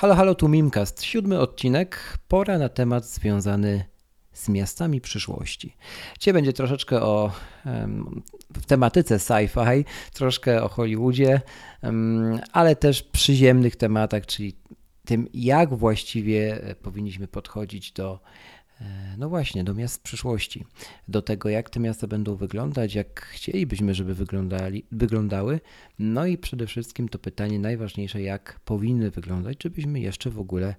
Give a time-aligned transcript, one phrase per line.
[0.00, 1.02] Halo, halo, tu Mimcast.
[1.02, 2.18] Siódmy odcinek.
[2.28, 3.84] Pora na temat związany
[4.32, 5.76] z miastami przyszłości.
[6.18, 7.32] Dzisiaj będzie troszeczkę o
[8.54, 11.40] w tematyce sci-fi, troszkę o Hollywoodzie,
[11.82, 14.56] em, ale też przyziemnych tematach, czyli
[15.04, 18.20] tym, jak właściwie powinniśmy podchodzić do
[19.18, 20.64] no właśnie, do miast przyszłości,
[21.08, 25.60] do tego, jak te miasta będą wyglądać, jak chcielibyśmy, żeby wyglądali, wyglądały.
[25.98, 30.74] No i przede wszystkim to pytanie najważniejsze, jak powinny wyglądać, żebyśmy jeszcze w ogóle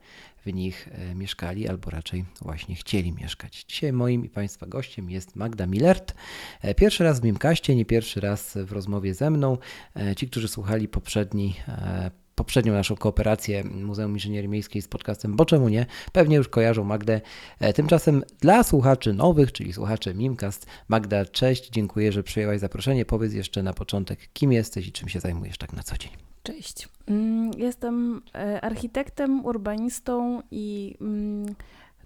[0.46, 3.66] w nich e, mieszkali, albo raczej właśnie chcieli mieszkać.
[3.68, 6.16] Dzisiaj moim i Państwa gościem jest Magda Millert.
[6.62, 9.58] E, Pierwszy raz w Mimkaście, nie pierwszy raz w rozmowie ze mną.
[9.96, 15.46] E, Ci, którzy słuchali poprzedni e, poprzednią naszą kooperację Muzeum Inżynierii Miejskiej z podcastem Bo
[15.46, 15.86] czemu nie?
[16.12, 17.22] Pewnie już kojarzą Magdę.
[17.60, 23.06] E, Tymczasem dla słuchaczy nowych, czyli słuchaczy Mimcast, Magda, cześć, dziękuję, że przyjęłaś zaproszenie.
[23.06, 26.12] Powiedz jeszcze na początek, kim jesteś i czym się zajmujesz tak na co dzień.
[26.44, 26.90] Cześć.
[27.08, 31.56] Mm, Jestem e, architektem, urbanistą i mm,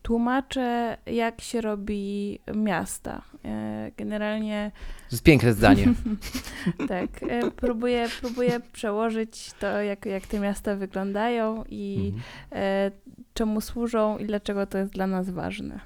[0.04, 3.22] tłumaczę, jak się robi miasta.
[3.46, 4.72] E, Generalnie
[5.10, 5.94] To jest piękne zdanie.
[6.88, 12.24] tak, e, próbuję, próbuję przełożyć to, jak, jak te miasta wyglądają i Mhm.
[12.52, 12.92] e,
[13.34, 15.80] czemu służą i dlaczego to jest dla nas ważne.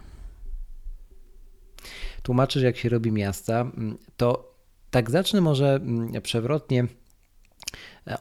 [2.23, 4.53] Tłumaczysz, jak się robi miasta, Mm, to
[4.91, 6.87] tak zacznę może mm, przewrotnie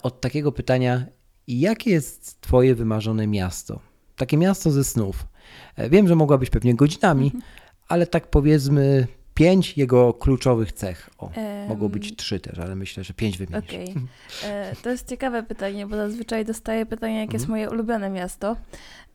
[0.03, 1.05] od takiego pytania,
[1.47, 3.79] jakie jest Twoje wymarzone miasto?
[4.15, 5.27] Takie miasto ze snów.
[5.75, 7.31] E, Wiem, że mogłabyś pewnie godzinami,
[7.87, 11.09] ale tak powiedzmy pięć jego kluczowych cech.
[11.17, 11.29] O,
[11.67, 13.69] mogą być trzy też, ale myślę, że pięć wymienisz.
[13.69, 13.93] Okej.
[14.45, 17.51] E, To jest ciekawe pytanie, bo zazwyczaj dostaję pytanie, jakie jest Mhm.
[17.59, 18.55] moje ulubione miasto.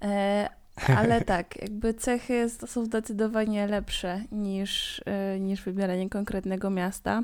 [0.03, 0.48] E,
[0.97, 5.03] Ale tak, jakby cechy jest- są zdecydowanie lepsze niż,
[5.41, 7.22] niż wybieranie konkretnego miasta.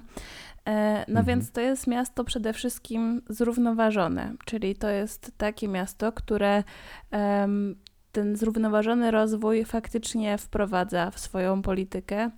[1.08, 1.26] No Mhm.
[1.26, 6.64] więc to jest miasto przede wszystkim zrównoważone, czyli to jest takie miasto, które
[7.10, 7.76] em,
[8.12, 12.30] ten zrównoważony rozwój faktycznie wprowadza w swoją politykę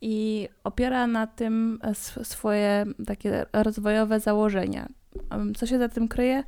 [0.00, 4.88] i opiera na tym e, sw- swoje takie rozwojowe założenia.
[5.56, 6.44] Co się za tym kryje?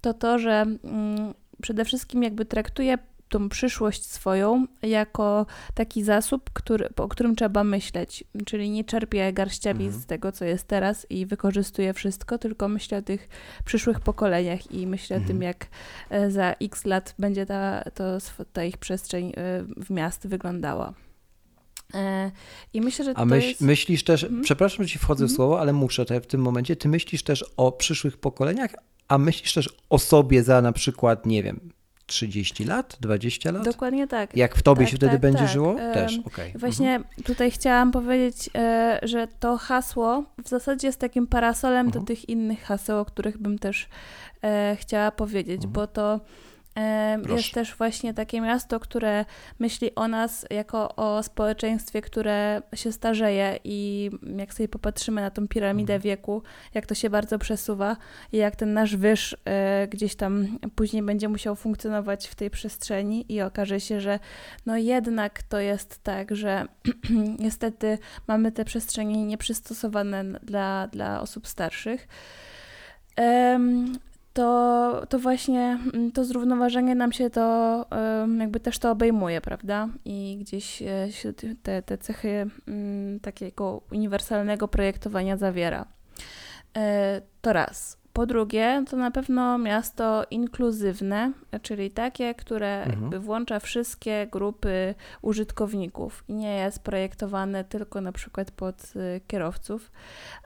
[0.00, 0.52] To to, że
[0.84, 2.98] mm, przede wszystkim jakby traktuje
[3.30, 8.24] tą przyszłość swoją jako taki zasób, który, o którym trzeba myśleć.
[8.46, 10.02] Czyli nie czerpie garściami Mhm.
[10.02, 13.28] z tego, co jest teraz i wykorzystuje wszystko, tylko myśli o tych
[13.64, 15.28] przyszłych pokoleniach i myśli o Mhm.
[15.28, 15.66] tym, jak
[16.10, 18.04] e, za x lat będzie ta, to,
[18.52, 19.32] ta ich przestrzeń e,
[19.84, 20.94] w miast wyglądała.
[21.94, 22.30] E,
[22.72, 23.60] I myślę, że A myśl, jest...
[23.60, 24.42] myślisz też, Mhm.
[24.42, 25.36] przepraszam, że ci wchodzę w Mhm.
[25.36, 28.70] słowo, ale muszę te, w tym momencie, ty myślisz też o przyszłych pokoleniach,
[29.08, 31.60] a myślisz też o sobie za na przykład, nie wiem,
[32.10, 33.64] 30 lat, 20 lat?
[33.64, 34.36] Dokładnie tak.
[34.36, 35.48] Jak w tobie Tak, się wtedy tak, będzie tak.
[35.48, 35.74] żyło?
[35.74, 36.44] Też, okej.
[36.44, 36.60] Mhm.
[36.60, 41.92] Właśnie tutaj chciałam powiedzieć, e, że to hasło w zasadzie jest takim parasolem Mhm.
[42.04, 43.88] do tych innych haseł, o których bym też
[44.44, 45.72] e, chciała powiedzieć, Mhm.
[45.72, 46.20] bo to
[47.22, 47.36] Proszę.
[47.36, 49.24] jest też właśnie takie miasto, które
[49.58, 55.48] myśli o nas jako o społeczeństwie, które się starzeje i jak sobie popatrzymy na tą
[55.48, 56.02] piramidę Mhm.
[56.02, 56.42] wieku,
[56.74, 57.96] jak to się bardzo przesuwa
[58.32, 63.32] i jak ten nasz wyż e, gdzieś tam później będzie musiał funkcjonować w tej przestrzeni
[63.32, 64.18] i okaże się, że
[64.66, 66.66] no jednak to jest tak, że
[67.38, 72.08] niestety mamy te przestrzenie nieprzystosowane dla, dla osób starszych.
[74.32, 77.86] To, to właśnie mm, to zrównoważenie nam się to
[78.38, 79.88] jakby też to obejmuje, prawda?
[80.04, 81.32] I gdzieś e, się
[81.62, 85.86] te, te cechy mm, takiego uniwersalnego projektowania zawiera.
[86.76, 87.99] E, To raz.
[88.20, 91.32] Po drugie, to na pewno miasto inkluzywne,
[91.62, 93.00] czyli takie, które Mhm.
[93.02, 99.90] jakby włącza wszystkie grupy użytkowników i nie jest projektowane tylko na przykład pod y, kierowców,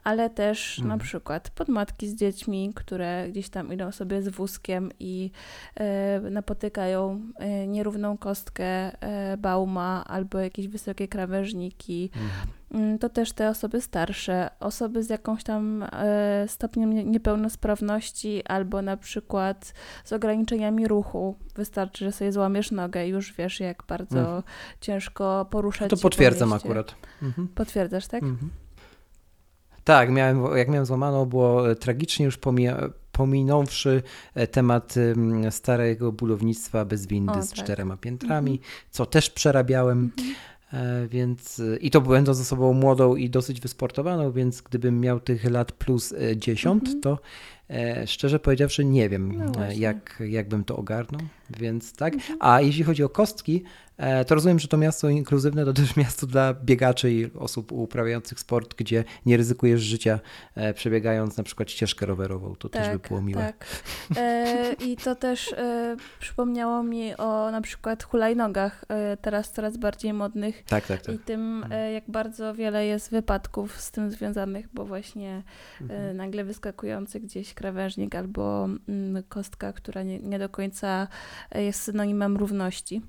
[0.03, 0.97] ale też Mhm.
[0.97, 5.31] na przykład pod matki z dziećmi, które gdzieś tam idą sobie z wózkiem i
[5.75, 8.91] e, napotykają e, nierówną kostkę
[9.37, 12.09] bauma albo jakieś wysokie krawężniki.
[12.15, 12.31] Mhm.
[12.75, 18.81] Mm, To też te osoby starsze, osoby z jakąś tam e, stopniem nie- niepełnosprawności albo
[18.81, 19.73] na przykład
[20.03, 21.35] z ograniczeniami ruchu.
[21.55, 24.43] Wystarczy, że sobie złamiesz nogę i już wiesz, jak bardzo Mhm.
[24.81, 26.65] ciężko poruszać To się po potwierdzam mieście.
[26.69, 26.95] akurat.
[27.21, 27.47] Mhm.
[27.47, 28.23] Potwierdzasz, tak?
[28.23, 28.49] Mhm.
[29.83, 32.79] Tak, miałem, jak miałem złamaną, było e, tragicznie, już pomija,
[33.11, 34.03] pominąwszy
[34.51, 34.95] temat
[35.49, 37.57] starego budownictwa bez windy o, z tak.
[37.59, 38.69] czterema piętrami, mhm.
[38.91, 40.11] co też przerabiałem.
[40.75, 41.07] Mhm.
[41.07, 46.13] Więc i to będąc osobą młodą i dosyć wysportowaną, więc gdybym miał tych lat plus
[46.35, 47.01] 10, mhm.
[47.01, 47.17] to
[47.69, 51.21] E, szczerze powiedziawszy, nie wiem, no e, jak, jak bym to ogarnął,
[51.59, 52.13] więc tak.
[52.13, 52.37] Mhm.
[52.41, 53.63] A jeśli chodzi o kostki,
[53.97, 58.39] e, to rozumiem, że to miasto inkluzywne to też miasto dla biegaczy i osób uprawiających
[58.39, 60.19] sport, gdzie nie ryzykujesz życia
[60.75, 62.55] przebiegając na przykład ścieżkę rowerową.
[62.55, 63.41] To tak, też by tak, było miłe.
[63.41, 63.65] Tak.
[64.17, 70.13] E, I to też e, przypomniało mi o na przykład hulajnogach, e, teraz coraz bardziej
[70.13, 70.63] modnych.
[70.63, 71.15] Tak, tak, tak.
[71.15, 71.93] I tym, mhm.
[71.93, 75.43] jak bardzo wiele jest wypadków z tym związanych, bo właśnie
[75.81, 76.17] mhm.
[76.17, 81.07] nagle wyskakujący gdzieś krawężnik albo mm, kostka, która nie, nie do końca
[81.55, 83.01] jest synonimem równości.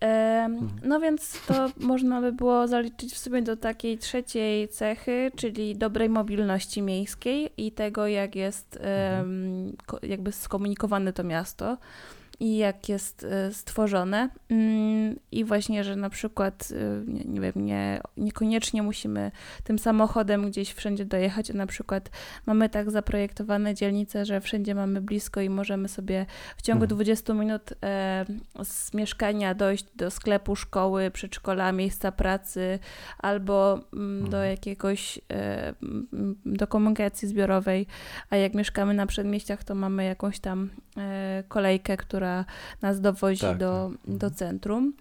[0.00, 0.68] Mhm.
[0.82, 6.08] No więc to można by było zaliczyć w sumie do takiej trzeciej cechy, czyli dobrej
[6.08, 9.76] mobilności miejskiej i tego, jak jest mhm.
[10.02, 11.76] jakby skomunikowane to miasto
[12.40, 14.28] i jak jest e, stworzone.
[14.48, 19.30] Mm, I właśnie, że na przykład, e, nie, nie, wiem, nie, niekoniecznie musimy
[19.64, 22.10] tym samochodem gdzieś wszędzie dojechać, a na przykład
[22.46, 26.96] mamy tak zaprojektowane dzielnice, że wszędzie mamy blisko i możemy sobie w ciągu mhm.
[26.96, 28.24] 20 minut e,
[28.64, 32.78] z mieszkania dojść do sklepu, szkoły, przedszkola, miejsca pracy
[33.18, 34.50] albo mm, do mhm.
[34.50, 35.20] jakiegoś,
[36.46, 37.86] do komunikacji zbiorowej,
[38.30, 40.70] a jak mieszkamy na przedmieściach, to mamy jakąś tam
[41.48, 42.44] kolejkę, która która
[42.82, 44.16] nas dowozi tak, do, tak.
[44.16, 44.34] do mhm.
[44.34, 44.92] centrum.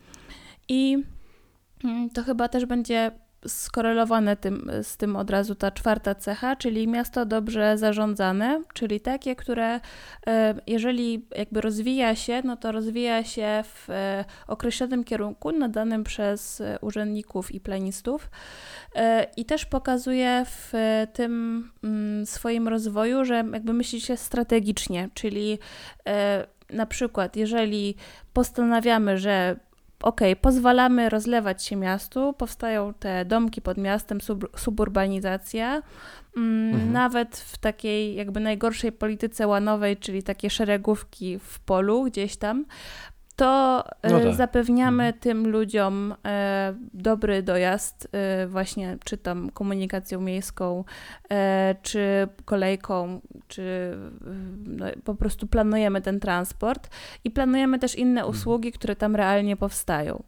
[0.67, 1.03] I
[1.83, 3.11] mm, to chyba też będzie
[3.47, 9.35] skorelowane tym, z tym od razu ta czwarta cecha, czyli miasto dobrze zarządzane, czyli takie,
[9.35, 9.79] które
[10.27, 16.61] e, jeżeli jakby rozwija się, no to rozwija się w e, określonym kierunku nadanym przez
[16.81, 18.29] urzędników i planistów
[18.95, 20.73] e, i też pokazuje w
[21.13, 25.59] tym mm, swoim rozwoju, że jakby myśli się strategicznie, czyli
[26.69, 27.95] na przykład, jeżeli
[28.33, 29.55] postanawiamy, że
[30.01, 35.81] ok, pozwalamy rozlewać się miastu, powstają te domki pod miastem, sub, suburbanizacja,
[36.37, 36.91] mm, mhm.
[36.91, 42.65] nawet w takiej jakby najgorszej polityce łanowej, czyli takie szeregówki w polu gdzieś tam,
[43.35, 44.35] to e, no tak.
[44.35, 45.19] zapewniamy mhm.
[45.21, 50.83] tym ludziom e, dobry dojazd e, właśnie czy tam komunikacją miejską,
[51.81, 53.97] czy kolejką, czy
[54.65, 56.89] no, po prostu planujemy ten transport
[57.23, 58.35] i planujemy też inne mhm.
[58.35, 60.23] usługi, które tam realnie powstają.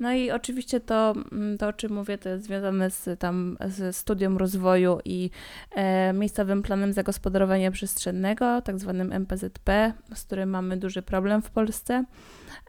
[0.00, 3.96] No i oczywiście to, mm, to o czym mówię, to jest związane z, tam, z
[3.96, 5.30] studium rozwoju i
[5.74, 12.04] e, miejscowym planem zagospodarowania przestrzennego, tak zwanym MPZP, z którym mamy duży problem w Polsce.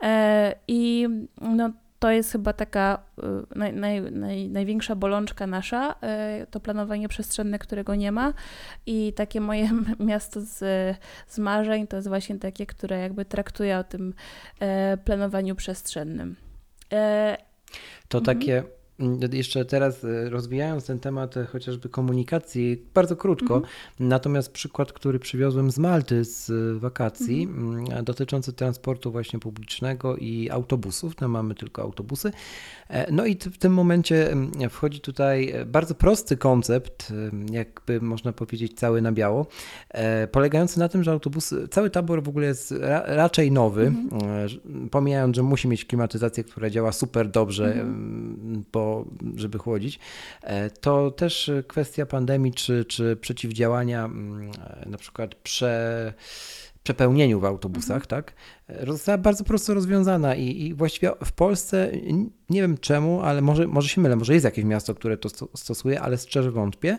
[0.02, 1.08] E, I
[1.42, 3.24] no, to jest chyba taka y,
[3.56, 5.96] naj, naj, naj, największa bolączka nasza,
[6.44, 8.34] y, to planowanie przestrzenne, którego nie ma.
[8.86, 10.58] I takie moje miasto z,
[11.28, 14.14] z marzeń to jest właśnie takie, które jakby traktuje o tym
[14.60, 16.36] e, planowaniu przestrzennym.
[16.94, 17.38] E,
[18.08, 18.38] to mhm.
[19.22, 23.74] Takie jeszcze teraz e, rozwijając ten temat e, chociażby komunikacji, bardzo krótko, mhm.
[24.00, 28.06] natomiast przykład, który przywiozłem z Malty z e, wakacji, mhm.
[28.06, 32.32] dotyczący transportu właśnie publicznego i autobusów, tam mamy tylko autobusy.
[33.12, 34.36] No i w tym momencie
[34.70, 37.14] wchodzi tutaj bardzo prosty koncept,
[37.52, 39.48] jakby można powiedzieć cały na biało,
[40.32, 42.74] polegający na tym, że autobus, cały tabor w ogóle jest
[43.06, 44.90] raczej nowy, mhm.
[44.90, 48.64] pomijając, że musi mieć klimatyzację, która działa super dobrze, mhm.
[49.36, 50.00] Żeby chłodzić,
[50.42, 56.14] e, to też kwestia pandemii czy, czy przeciwdziałania mm, e, na przykład prze
[56.90, 58.08] przepełnieniu w autobusach, mhm.
[58.08, 58.34] tak,
[58.88, 61.92] została bardzo prosto rozwiązana i, i, właściwie w Polsce
[62.50, 66.02] nie wiem czemu, ale może, może się mylę, może jest jakieś miasto, które to stosuje,
[66.02, 66.98] ale szczerze wątpię.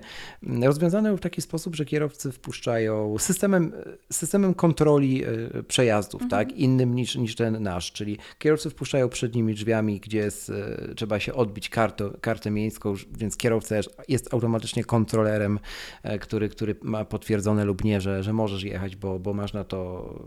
[0.63, 3.73] Rozwiązane w taki sposób, że kierowcy wpuszczają systemem,
[4.13, 6.31] systemem kontroli e, przejazdów, mhm.
[6.31, 11.21] tak, innym niż, niż ten nasz, czyli kierowcy wpuszczają przednimi drzwiami, gdzie jest, e, trzeba
[11.21, 13.77] się odbić kartę, kartę miejską, więc kierowca
[14.09, 15.59] jest automatycznie kontrolerem,
[16.03, 19.65] e, który, który ma potwierdzone lub nie, że, że możesz jechać, bo, bo masz na
[19.65, 19.80] to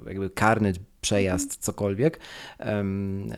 [0.08, 2.20] jakby karny przejazd, cokolwiek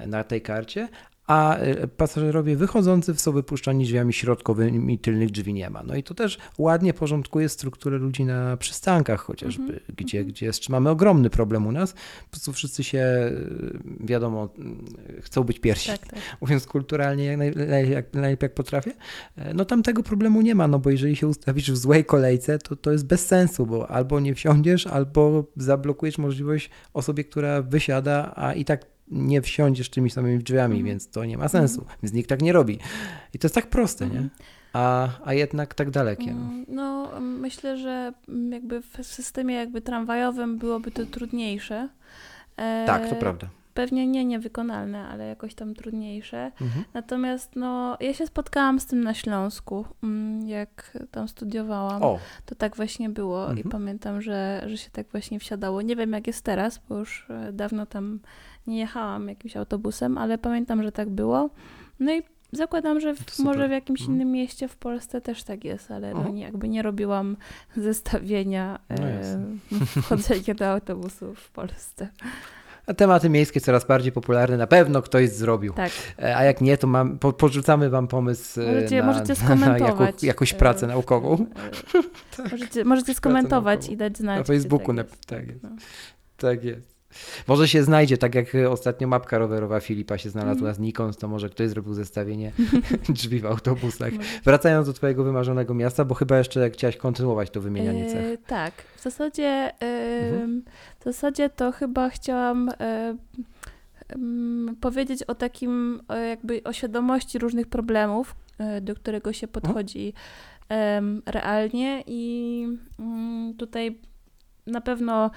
[0.07, 0.88] na tej karcie,
[1.27, 5.84] a e, pasażerowie wychodzący są wypuszczani drzwiami środkowymi, tylnych drzwi nie ma.
[5.84, 9.96] No i to też ładnie porządkuje strukturę ludzi na przystankach chociażby, mm -hmm.
[9.96, 10.34] gdzie, mm -hmm.
[10.34, 11.94] gdzie jest, mamy ogromny problem u nas.
[11.94, 13.32] Po prostu wszyscy się, e,
[14.00, 14.50] wiadomo,
[15.22, 16.20] chcą być pierwsi, tak, tak.
[16.41, 18.91] mówiąc kulturalnie jak najlepiej jak, najlepiej jak potrafię.
[19.36, 22.60] E, no tam tego problemu nie ma, no bo jeżeli się ustawisz w złej kolejce,
[22.60, 28.34] to to jest bez sensu, bo albo nie wsiądziesz, albo zablokujesz możliwość osobie, która wysiada,
[28.36, 30.85] a i tak nie wsiądziesz tymi samymi drzwiami, mm.
[30.85, 31.81] więc to nie ma sensu.
[31.81, 31.93] Mm.
[32.03, 32.79] Więc nikt tak nie robi.
[33.33, 34.17] I to jest tak proste, mm.
[34.17, 34.29] nie?
[34.74, 36.33] a, a jednak tak dalekie.
[36.33, 36.41] No.
[36.41, 38.13] Mm, no, myślę, że
[38.51, 41.89] jakby w systemie jakby tramwajowym byłoby to trudniejsze.
[42.85, 46.51] Tak, to prawda pewnie nie niewykonalne, ale jakoś tam trudniejsze.
[46.62, 46.85] Mhm.
[46.93, 52.03] Natomiast no, ja się spotkałam z tym na Śląsku, mm, jak tam studiowałam.
[52.03, 52.19] O.
[52.45, 53.59] To tak właśnie było mhm.
[53.59, 55.81] i pamiętam, że, że się tak właśnie wsiadało.
[55.81, 58.19] Nie wiem jak jest teraz, bo już e, dawno tam
[58.67, 61.50] nie jechałam jakimś autobusem, ale pamiętam, że tak było.
[62.00, 62.24] No i
[62.55, 64.15] Zakładam, że w, może w jakimś mhm.
[64.15, 67.38] innym mieście w Polsce też tak jest, ale no nie, jakby nie robiłam
[67.75, 69.39] zestawienia no e,
[70.01, 72.07] wchodzenia do autobusu w Polsce.
[72.88, 75.74] A tematy miejskie coraz bardziej popularne, na pewno ktoś zrobił.
[75.74, 75.91] Tak.
[76.19, 80.00] E, a jak nie, to mam, po, porzucamy wam pomysł e, możecie, na, możecie skomentować.
[80.00, 81.45] Na jako, jakąś pracę naukową.
[82.38, 82.51] tak.
[82.51, 84.38] Możecie, możecie skomentować i dać znać.
[84.38, 85.25] Na Facebooku, tak jest.
[85.25, 85.63] tak jest.
[85.63, 85.69] No.
[86.38, 86.95] Tak jest.
[87.48, 90.75] Może się znajdzie, tak jak ostatnio mapka rowerowa Filipa się znalazła mm.
[90.75, 92.51] z Nikon, to może ktoś zrobił zestawienie
[93.10, 94.13] drzwi w autobusach.
[94.43, 98.25] Wracając do twojego wymarzonego miasta, bo chyba jeszcze chciałaś kontynuować to wymienianie cech.
[98.25, 100.63] E, tak, w zasadzie, mhm.
[101.00, 103.15] w zasadzie to chyba chciałam e,
[104.81, 109.62] powiedzieć o takim jakby o świadomości różnych problemów, e, do którego się mhm.
[109.62, 110.13] podchodzi
[111.25, 112.67] realnie i
[113.00, 114.00] mm, tutaj
[114.67, 115.31] na pewno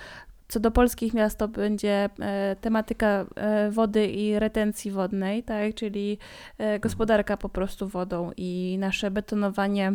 [0.49, 6.19] co do polskich miast to będzie e, tematyka e, wody i retencji wodnej, tak, czyli
[6.59, 9.93] e, gospodarka po prostu wodą i nasze betonowanie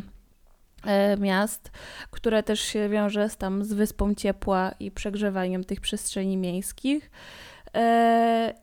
[1.19, 1.71] miast,
[2.11, 7.11] które też się wiąże z tam z wyspą ciepła i przegrzewaniem tych przestrzeni miejskich.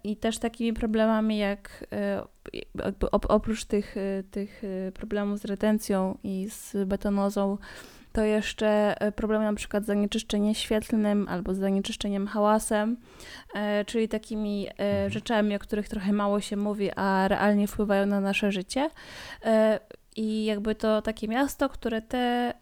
[0.05, 1.87] I też takimi problemami jak
[3.11, 3.95] oprócz tych,
[4.31, 4.63] tych
[4.95, 7.59] problemów z retencją i z betonozą,
[8.13, 12.97] to jeszcze e, problemy na przykład z zanieczyszczeniem świetlnym albo z zanieczyszczeniem hałasem,
[13.55, 15.11] e, czyli takimi e, mhm.
[15.11, 18.91] rzeczami, o których trochę mało się mówi, a realnie wpływają na nasze życie.
[20.17, 22.55] I jakby to takie miasto, które te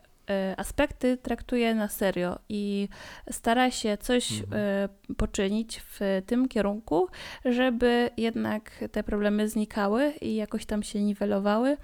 [0.56, 2.88] aspekty traktuje na serio i
[3.30, 4.88] stara się coś mhm.
[5.16, 7.08] poczynić w tym kierunku,
[7.44, 11.76] żeby jednak te problemy znikały i jakoś tam się niwelowały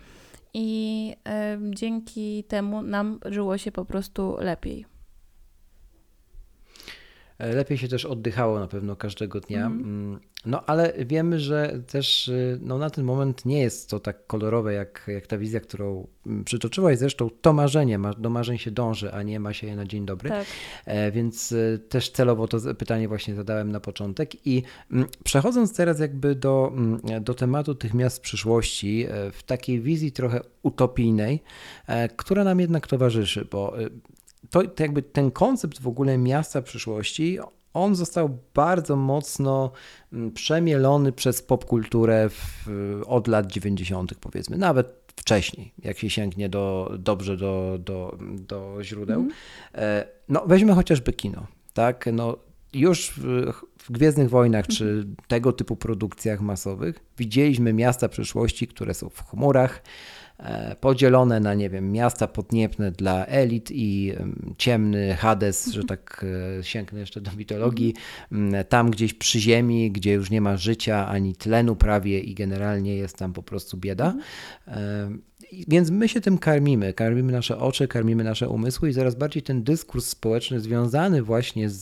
[0.54, 1.16] i
[1.70, 4.93] dzięki temu nam żyło się po prostu lepiej.
[7.38, 9.66] E, lepiej się też oddychało na pewno każdego dnia.
[9.66, 10.20] Mm.
[10.46, 14.72] No ale wiemy, że też y, no, na ten moment nie jest to tak kolorowe
[14.72, 16.98] jak, jak ta wizja, którą mm, przytoczyłaś.
[16.98, 20.30] Zresztą to marzenie, do marzeń się dąży, a nie ma się je na dzień dobry.
[20.30, 20.46] Tak.
[20.86, 24.46] E, więc y, też celowo to pytanie właśnie zadałem na początek.
[24.46, 24.62] I
[24.92, 30.12] mm, przechodząc teraz jakby do, mm, do tematu tych miast przyszłości, e, w takiej wizji
[30.12, 31.42] trochę utopijnej,
[32.16, 33.90] która nam jednak towarzyszy, bo y,
[34.54, 37.38] to, to jakby ten koncept w ogóle miasta przyszłości,
[37.72, 39.72] on został bardzo mocno
[40.12, 42.68] mm, przemielony przez popkulturę w,
[43.06, 49.20] od lat 90., powiedzmy, nawet wcześniej, jak się sięgnie do, dobrze do, do, do źródeł.
[49.20, 49.32] Mm.
[50.28, 51.46] No, weźmy chociażby kino.
[51.72, 52.08] Tak?
[52.12, 52.36] No,
[52.74, 55.16] już w, w Gwiezdnych Wojnach czy mhm.
[55.28, 59.82] tego typu produkcjach masowych widzieliśmy miasta przyszłości, które są w chmurach,
[60.80, 64.12] podzielone na, nie wiem, miasta podniebne dla elit i
[64.58, 66.26] ciemny Hades, że tak
[66.58, 67.94] e, sięgnę jeszcze do mitologii,
[68.68, 73.16] tam gdzieś przy ziemi, gdzie już nie ma życia ani tlenu prawie i generalnie jest
[73.16, 74.16] tam po prostu bieda.
[74.68, 75.10] E,
[75.68, 79.62] więc my się tym karmimy, karmimy nasze oczy, karmimy nasze umysły i coraz bardziej ten
[79.62, 81.80] dyskurs społeczny związany właśnie z,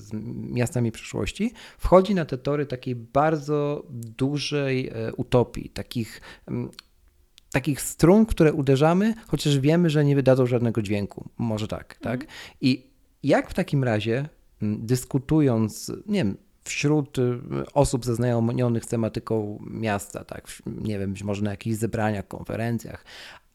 [0.00, 0.12] z
[0.50, 6.20] miastami przyszłości wchodzi na te tory takiej bardzo dużej utopii, takich
[7.52, 11.28] takich strun, które uderzamy, chociaż wiemy, że nie wydadzą żadnego dźwięku.
[11.38, 12.12] Może tak, tak?
[12.12, 12.18] mhm.
[12.18, 12.28] tak?
[12.60, 12.86] I
[13.22, 14.28] jak w takim razie,
[14.62, 17.22] dyskutując, nie wiem, wśród y,
[17.74, 23.04] osób zaznajomionych z tematyką miasta, tak, nie wiem, być może na jakichś zebraniach, konferencjach,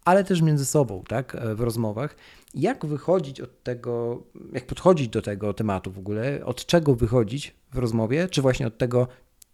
[0.05, 2.15] ale też między sobą, tak, e, w rozmowach,
[2.53, 7.77] jak wychodzić od tego, jak podchodzić do tego tematu w ogóle, od czego wychodzić w
[7.77, 9.07] rozmowie, czy właśnie od tego,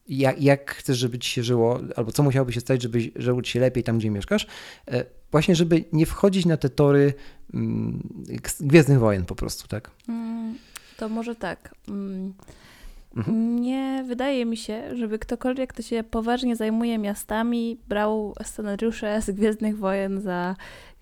[0.09, 3.51] jak, jak chcesz, żeby ci się żyło, albo co musiałoby się stać, żeby żyło ci
[3.51, 4.47] się lepiej tam, gdzie mieszkasz,
[4.87, 7.13] e, właśnie żeby nie wchodzić na te tory
[7.53, 8.23] mm,
[8.59, 9.91] Gwiezdnych Wojen po prostu, tak?
[10.09, 10.55] Mm,
[10.97, 11.75] to może tak.
[11.87, 12.33] Mm,
[13.17, 13.61] mhm.
[13.61, 19.77] Nie wydaje mi się, żeby ktokolwiek, kto się poważnie zajmuje miastami, brał scenariusze z Gwiezdnych
[19.77, 20.55] Wojen za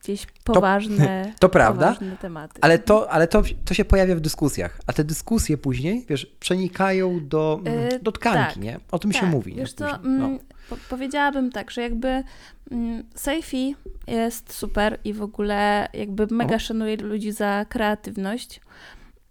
[0.05, 2.59] gdzieś poważne, to, to prawda, poważne tematy.
[2.61, 7.27] Ale, to, ale to, to się pojawia w dyskusjach, a te dyskusje później, wiesz, przenikają
[7.27, 8.79] do, yy, do tkanki, tak, nie?
[8.91, 9.21] O tym tak.
[9.21, 9.55] się mówi.
[9.55, 10.25] Wiesz co, no.
[10.25, 12.23] Mm, po powiedziałabym tak, że jakby
[12.71, 13.03] mm,
[14.07, 16.59] jest super i w ogóle jakby mega o.
[16.59, 18.61] szanuję ludzi za kreatywność,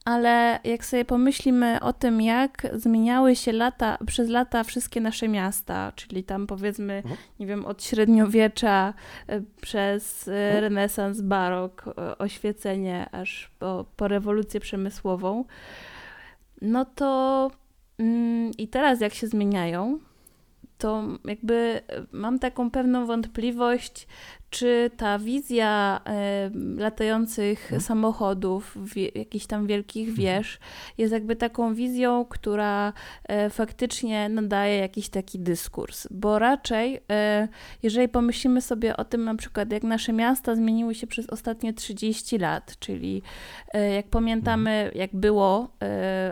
[0.05, 5.93] ale jak sobie pomyślimy o tym, jak zmieniały się lata, przez lata wszystkie nasze miasta,
[5.97, 7.17] czyli tam powiedzmy, mhm.
[7.41, 8.95] nie wiem, od średniowiecza
[9.29, 10.61] e, przez e, mhm.
[10.61, 11.85] renesans, barok,
[12.19, 15.45] oświecenie, aż po, po rewolucję przemysłową,
[16.63, 17.51] no to
[17.99, 19.99] mm, i teraz jak się zmieniają,
[20.79, 21.81] to jakby
[22.13, 24.07] mam taką pewną wątpliwość,
[24.55, 26.01] czy ta wizja
[26.47, 27.81] y, latających hmm.
[27.81, 28.77] samochodów,
[29.15, 30.27] jakichś tam wielkich mhm.
[30.27, 30.59] wież,
[30.99, 32.93] jest jakby taką wizją, która
[33.47, 36.09] y, faktycznie nadaje jakiś taki dyskurs.
[36.11, 37.01] Bo raczej,
[37.83, 42.39] jeżeli pomyślimy sobie o tym, na przykład, jak nasze miasta zmieniły się przez ostatnie 30
[42.39, 43.23] lat, czyli
[43.95, 44.93] jak pamiętamy, hmm.
[44.95, 45.69] jak było,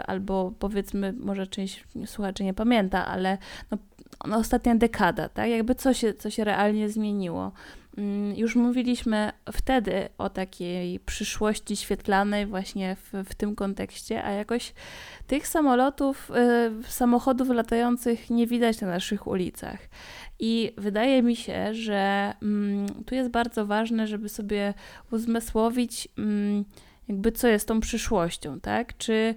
[0.06, 3.38] albo powiedzmy, może część słuchaczy nie pamięta, ale
[3.70, 3.78] no,
[4.26, 5.50] no, ostatnia dekada, tak?
[5.50, 7.52] Jakby co się, co się realnie zmieniło.
[7.98, 14.74] Mm, już mówiliśmy wtedy o takiej przyszłości świetlanej właśnie w, w tym kontekście, a jakoś
[15.26, 16.30] tych samolotów,
[16.84, 19.78] y, samochodów latających nie widać na naszych ulicach.
[20.38, 24.74] I wydaje mi się, że mm, tu jest bardzo ważne, żeby sobie
[25.10, 26.64] uzmysłowić, mm,
[27.08, 28.96] jakby co jest tą przyszłością, tak?
[28.96, 29.34] Czy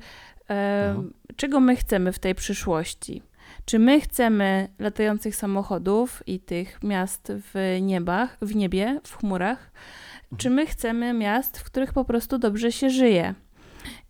[1.36, 3.22] czego my chcemy w tej przyszłości?
[3.66, 9.72] Czy my chcemy latających samochodów i tych miast w niebach, w niebie, w chmurach,
[10.24, 10.38] mhm.
[10.38, 13.36] czy my chcemy miast, w których po prostu dobrze się żyje?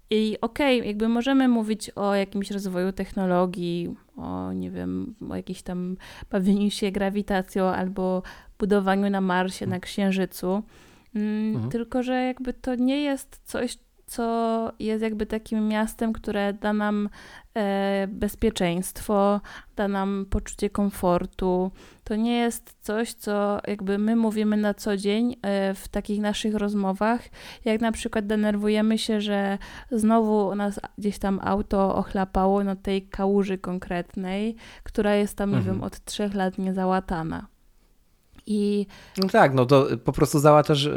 [0.10, 5.62] I okej, okay, jakby możemy mówić o jakimś rozwoju technologii, o nie wiem, o jakimś
[5.62, 5.98] tam
[6.32, 8.24] bawieniu się grawitacją albo
[8.60, 9.82] budowaniu na Marsie, na mhm.
[9.82, 10.64] Księżycu.
[11.16, 11.72] Mm, mhm.
[11.72, 17.10] Tylko, że jakby to nie jest coś, co jest jakby takim miastem, które da nam
[17.58, 19.42] e, bezpieczeństwo,
[19.76, 21.72] da nam poczucie komfortu.
[22.04, 26.56] To nie jest coś, co jakby my mówimy na co dzień e, w takich naszych
[26.56, 27.22] rozmowach,
[27.66, 29.58] jak na przykład denerwujemy się, że
[29.92, 35.66] znowu nas gdzieś tam auto ochlapało na tej kałuży konkretnej, która jest tam, mhm.
[35.66, 37.55] nie wiem, od trzech lat niezałatana.
[38.48, 38.86] I...
[39.18, 40.92] No tak, no to po prostu załatasz, e,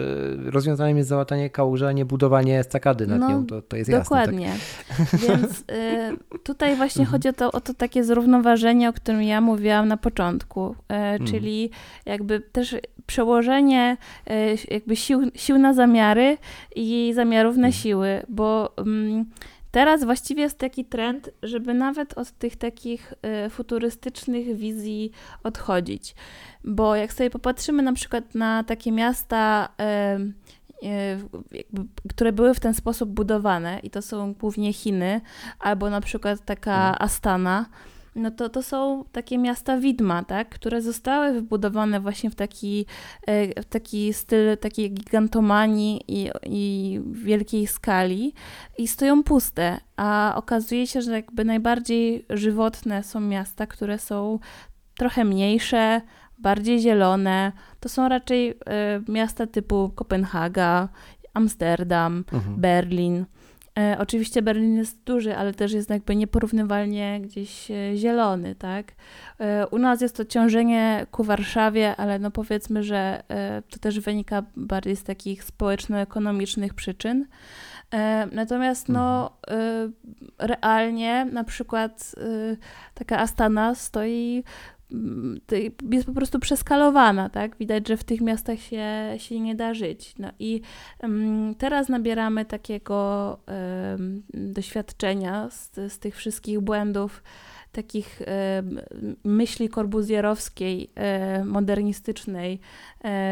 [0.50, 4.47] rozwiązaniem jest załatanie kałuży, a nie budowanie stakady nad no, nią, to, to jest dokładnie.
[4.47, 4.59] jasne.
[4.88, 5.11] Dokładnie.
[5.11, 5.21] Tak?
[5.21, 7.12] Więc y, tutaj właśnie mhm.
[7.12, 10.75] chodzi o to, o to takie zrównoważenie, o którym ja mówiłam na początku,
[11.21, 11.71] y, czyli
[12.07, 12.76] jakby też
[13.07, 13.97] przełożenie
[14.30, 16.39] y, jakby sił, sił na zamiary
[16.76, 17.73] i zamiarów na mhm.
[17.73, 19.25] siły, bo mm,
[19.71, 23.15] Teraz właściwie jest taki trend, żeby nawet od tych takich
[23.47, 25.11] y, futurystycznych wizji
[25.43, 26.15] odchodzić.
[26.65, 30.49] Bo jak sobie popatrzymy na przykład na takie miasta, y,
[32.09, 35.21] które były w ten sposób budowane, i to są głównie Chiny,
[35.61, 36.97] albo na przykład taka mhm.
[36.99, 37.67] Astana,
[38.19, 42.87] no to to są takie miasta widma, tak, które zostały wybudowane właśnie w taki,
[43.26, 48.33] e, w taki styl takiej gigantomanii i, i wielkiej skali
[48.78, 54.39] i stoją puste, a okazuje się, że jakby najbardziej żywotne są miasta, które są
[54.99, 56.00] trochę mniejsze,
[56.39, 57.52] bardziej zielone.
[57.81, 58.54] To są raczej y,
[59.13, 60.89] miasta typu Kopenhaga,
[61.35, 62.61] Amsterdam, mhm.
[62.61, 63.25] Berlin.
[63.78, 68.93] E, oczywiście Berlin jest duży, ale też jest jakby nieporównywalnie gdzieś e, zielony, tak?
[69.41, 73.23] E, u nas jest to ciążenie ku Warszawie, ale no powiedzmy, że
[73.71, 77.26] to też wynika bardziej z takich społeczno-ekonomicznych przyczyn.
[78.32, 79.93] Natomiast no mhm.
[80.38, 82.14] realnie na przykład
[82.95, 84.45] taka Astana stoi
[85.90, 87.56] jest po prostu przeskalowana, tak?
[87.56, 90.14] Widać, że w tych miastach się, się nie da żyć.
[90.18, 90.60] No i
[91.58, 93.38] teraz nabieramy takiego
[94.34, 97.22] doświadczenia z, z tych wszystkich błędów,
[97.72, 98.22] takich
[99.24, 100.90] myśli korbuzjerowskiej,
[101.44, 102.60] modernistycznej,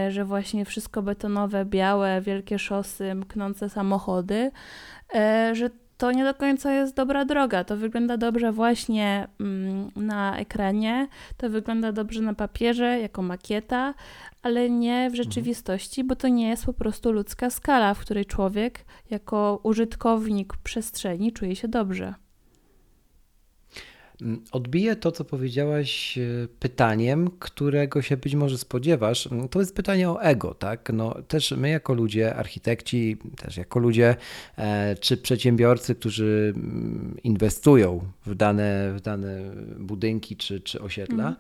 [0.09, 4.51] że właśnie wszystko betonowe, białe, wielkie szosy, mknące samochody,
[5.53, 7.65] że to nie do końca jest dobra droga.
[7.65, 13.95] To wygląda dobrze właśnie mm, na ekranie, to wygląda dobrze na papierze, jako makieta,
[14.43, 15.17] ale nie w mhm.
[15.17, 21.33] rzeczywistości, bo to nie jest po prostu ludzka skala, w której człowiek jako użytkownik przestrzeni
[21.33, 22.15] czuje się dobrze.
[24.23, 26.23] Mm, odbiję to, co powiedziałaś e,
[26.61, 29.27] pytaniem, którego się być może spodziewasz.
[29.27, 30.91] Mm, to jest pytanie o ego, tak?
[30.93, 34.17] No, też my jako ludzie, architekci, też jako ludzie,
[34.57, 39.41] e, czy przedsiębiorcy, którzy mm, inwestują w dane, w dane
[39.79, 41.37] budynki czy, czy osiedla, mm.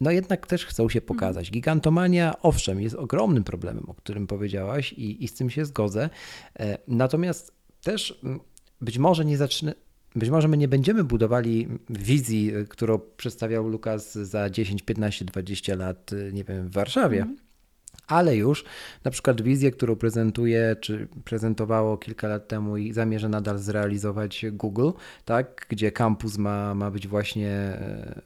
[0.00, 1.50] no jednak też chcą się pokazać.
[1.50, 6.10] Gigantomania, owszem, jest ogromnym problemem, o którym powiedziałaś i, i z tym się zgodzę.
[6.58, 7.52] E, natomiast
[7.82, 8.20] też
[8.80, 9.72] być może nie zaczyna,
[10.14, 16.10] być może my nie będziemy budowali wizji, którą przedstawiał Lukas za 10, 15, 20 lat,
[16.32, 17.22] nie wiem, w Warszawie.
[17.22, 17.36] Mm.
[18.06, 18.64] ale już
[19.04, 24.90] na przykład wizję, którą prezentuje, czy prezentowało kilka lat temu i zamierza nadal zrealizować Google,
[25.24, 28.20] tak, gdzie kampus ma, ma być właśnie e,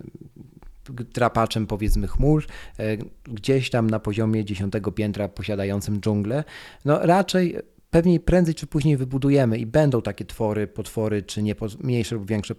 [0.90, 2.46] drapaczem powiedzmy chmur,
[2.78, 6.44] e, gdzieś tam na poziomie dziesiątego piętra posiadającym dżunglę,
[6.84, 7.56] no raczej
[7.90, 12.54] pewnie prędzej czy później wybudujemy i będą takie twory, potwory, czy nie mniejsze lub większe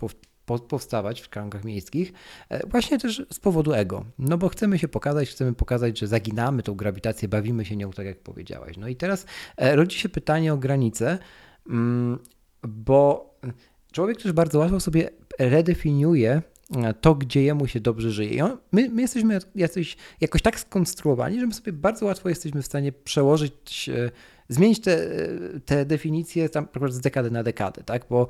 [0.58, 2.14] powstawać w kręgach miejskich,
[2.50, 4.06] e, właśnie też z powodu ego.
[4.20, 8.06] No bo chcemy się pokazać, chcemy pokazać, że zaginamy tą grawitację, bawimy się nią, tak
[8.06, 8.78] jak powiedziałaś.
[8.78, 9.26] No i teraz
[9.58, 11.18] e, rodzi się pytanie o granice,
[11.70, 12.20] mm,
[12.68, 13.34] bo
[13.92, 16.42] człowiek też bardzo łatwo sobie redefiniuje
[16.78, 18.46] e, to, gdzie jemu się dobrze żyje.
[18.46, 22.66] On, my, my jesteśmy jacyś, jakoś tak skonstruowani, że my sobie bardzo łatwo jesteśmy w
[22.66, 23.90] stanie przełożyć,
[24.50, 25.10] zmienić te,
[25.66, 28.06] te definicje tam z dekady na dekadę, tak?
[28.10, 28.28] Bo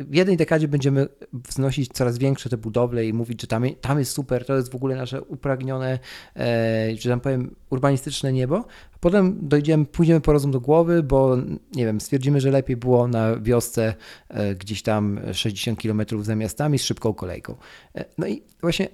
[0.00, 4.12] w jednej dekadzie będziemy wznosić coraz większe te budowle i mówić, że tam, tam jest
[4.12, 5.98] super, to jest w ogóle nasze upragnione,
[6.36, 8.56] e, że tam powiem, urbanistyczne niebo.
[8.94, 11.36] A potem dojdziemy, pójdziemy po rozum do głowy, bo
[11.74, 13.94] nie wiem, stwierdzimy, że lepiej było na wiosce
[14.28, 17.56] e, gdzieś tam 60 km za miastami z szybką kolejką.
[17.94, 18.88] E, no i właśnie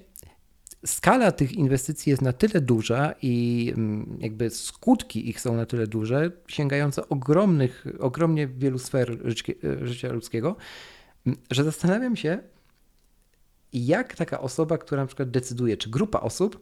[0.85, 5.87] skala tych inwestycji jest na tyle duża i mm, jakby skutki ich są na tyle
[5.87, 9.17] duże, sięgające ogromnych, ogromnie wielu sfer
[9.81, 10.55] życia ludzkiego,
[11.25, 12.39] mm, że zastanawiam się,
[13.73, 16.61] jak taka osoba, która na przykład decyduje, czy grupa osób,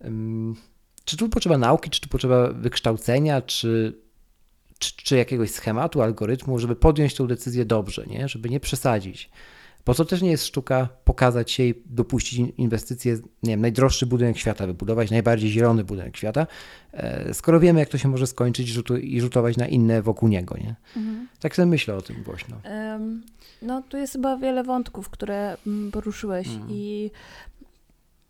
[0.00, 0.56] mm,
[1.04, 4.00] czy tu potrzeba nauki, czy tu potrzeba wykształcenia, czy,
[4.78, 8.28] czy, czy jakiegoś schematu, algorytmu, żeby podjąć tę decyzję dobrze, nie?
[8.28, 9.30] żeby nie przesadzić.
[9.86, 14.38] Bo to też nie jest sztuka pokazać się i dopuścić inwestycje, nie wiem, najdroższy budynek
[14.38, 16.46] świata, wybudować najbardziej zielony budynek świata,
[16.92, 20.74] e, skoro wiemy, jak to się może skończyć i rzutować na inne wokół niego, nie?
[20.96, 21.28] Mhm.
[21.40, 22.56] Tak sobie myślę o tym głośno.
[23.62, 26.66] No, tu jest chyba wiele wątków, które mm, poruszyłeś mhm.
[26.70, 27.10] i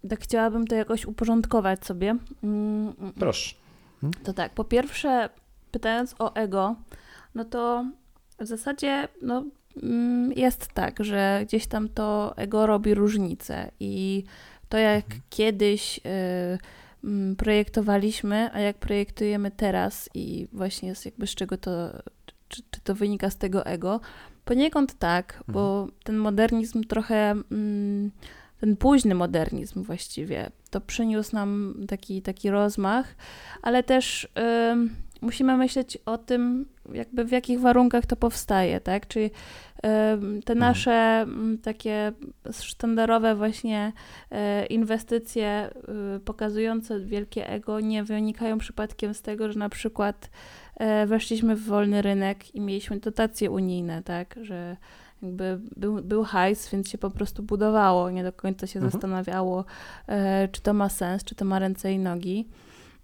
[0.08, 2.16] tak chciałabym to jakoś uporządkować sobie.
[2.42, 3.54] Mm, mm, Proszę.
[4.00, 4.24] Hmm?
[4.24, 5.28] To tak, po pierwsze,
[5.70, 6.76] pytając o ego,
[7.34, 7.84] no to
[8.40, 9.44] w zasadzie, no,
[10.36, 14.24] jest tak, że gdzieś tam to ego robi różnicę i
[14.68, 15.22] to jak mhm.
[15.30, 16.58] kiedyś y,
[17.04, 21.90] mm, projektowaliśmy, a jak projektujemy teraz i właśnie z jakby z czego to,
[22.48, 24.00] czy, czy to wynika z tego ego,
[24.44, 25.52] poniekąd tak, mhm.
[25.54, 28.10] bo ten modernizm trochę, mm,
[28.60, 33.14] ten późny modernizm właściwie, to przyniósł nam taki, taki rozmach,
[33.62, 34.28] ale też
[35.22, 39.06] musimy myśleć o tym, jakby w jakich warunkach to powstaje, tak?
[39.06, 39.30] Czyli
[40.44, 40.58] te mhm.
[40.58, 41.26] nasze
[41.62, 42.12] takie
[42.50, 43.92] sztandarowe właśnie
[44.30, 45.70] e, inwestycje
[46.16, 50.30] y, pokazujące wielkie ego nie wynikają przypadkiem z tego, że na przykład
[50.76, 54.38] e, weszliśmy w wolny rynek i mieliśmy dotacje unijne, tak?
[54.42, 54.76] Że
[55.22, 58.92] jakby był, był hajs, więc się po prostu budowało, nie do końca się mhm.
[58.92, 59.64] zastanawiało,
[60.06, 62.48] e, czy to ma sens, czy to ma ręce i nogi.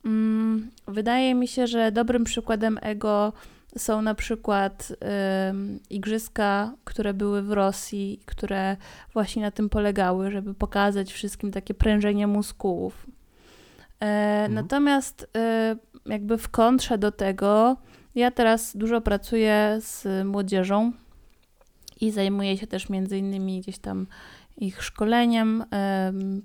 [0.05, 3.33] Mm, wydaje mi się, że dobrym przykładem ego
[3.77, 4.97] są na przykład y,
[5.91, 8.77] igrzyska, które były w Rosji, które
[9.13, 13.07] właśnie na tym polegały, żeby pokazać wszystkim takie prężenie muskułów.
[14.01, 14.55] E, mhm.
[14.55, 17.77] Natomiast y, jakby w kontrze do tego,
[18.15, 20.93] ja teraz dużo pracuję z młodzieżą
[22.01, 24.07] i zajmuję się też między innymi gdzieś tam
[24.61, 25.65] ich szkoleniem,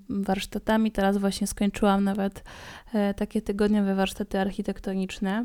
[0.08, 0.92] warsztatami.
[0.92, 2.44] Teraz właśnie skończyłam nawet
[2.94, 5.44] e, takie tygodniowe warsztaty architektoniczne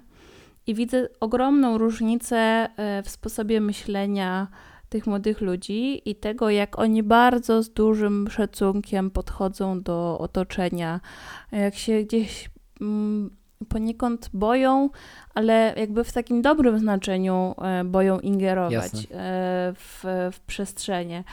[0.67, 4.47] i widzę ogromną różnicę e, w sposobie myślenia
[4.89, 10.99] tych młodych ludzi i tego, jak oni bardzo z dużym szacunkiem podchodzą do otoczenia,
[11.51, 12.49] jak się gdzieś
[13.67, 14.89] poniekąd boją,
[15.33, 19.07] ale jakby w takim dobrym znaczeniu e, boją ingerować e,
[19.75, 21.23] w, w przestrzenie.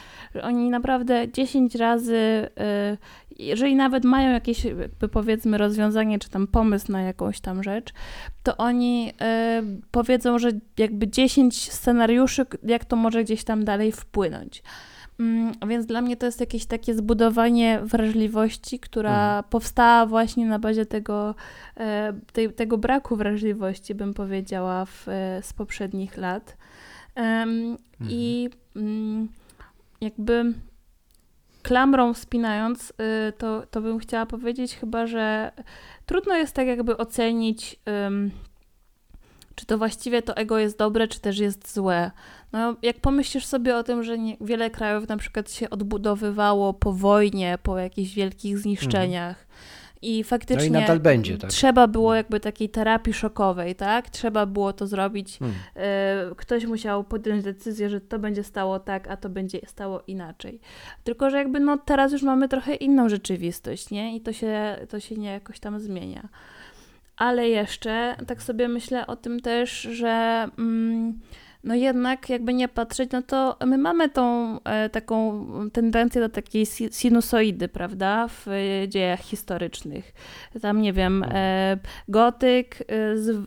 [0.41, 2.17] Oni naprawdę 10 razy,
[2.59, 2.97] e,
[3.39, 4.67] jeżeli nawet mają jakieś,
[5.11, 7.93] powiedzmy, rozwiązanie czy tam pomysł na jakąś tam rzecz,
[8.43, 9.13] to oni
[9.91, 14.63] powiedzą, że jakby 10 scenariuszy, jak to może gdzieś tam dalej wpłynąć.
[15.19, 19.43] Mm, więc dla mnie to jest jakieś takie zbudowanie wrażliwości, która mhm.
[19.49, 21.35] powstała właśnie na bazie tego,
[21.77, 26.57] e, tej, tego braku wrażliwości, bym powiedziała, w, e, z poprzednich lat.
[27.15, 27.77] Mhm.
[28.09, 29.27] I mm,
[30.01, 30.53] jakby
[31.63, 35.51] klamrą wspinając, y, to, to bym chciała powiedzieć chyba, że
[36.05, 37.79] trudno jest tak jakby ocenić
[39.57, 42.11] czy to właściwie to ego jest dobre, czy też jest złe.
[42.51, 46.93] No, jak pomyślisz sobie o tym, że nie, wiele krajów na przykład się odbudowywało po
[46.93, 49.47] wojnie, po jakichś wielkich zniszczeniach,
[50.01, 51.49] I faktycznie no i będzie, tak?
[51.49, 54.09] trzeba było jakby takiej terapii szokowej, tak?
[54.09, 55.39] Trzeba było to zrobić.
[55.39, 55.57] Hmm.
[55.75, 60.59] E, ktoś musiał podjąć decyzję, że to będzie stało tak, a to będzie stało inaczej.
[61.03, 64.15] Tylko, że jakby no teraz już mamy trochę inną rzeczywistość, nie?
[64.15, 66.29] I to się, to się nie jakoś tam zmienia.
[67.17, 70.47] Ale jeszcze tak sobie myślę o tym też, że...
[70.57, 71.19] Mm,
[71.67, 76.65] no jednak jakby nie patrzeć, no to my mamy tą e, taką tendencję do takiej
[76.91, 80.13] sinusoidy, prawda, w e, dziejach historycznych.
[80.61, 81.77] Tam, nie wiem, e,
[82.07, 82.83] gotyk,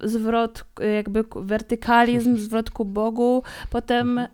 [0.05, 0.65] zwrot,
[0.97, 4.29] jakby wertykalizm, zwrot ku Bogu, potem e,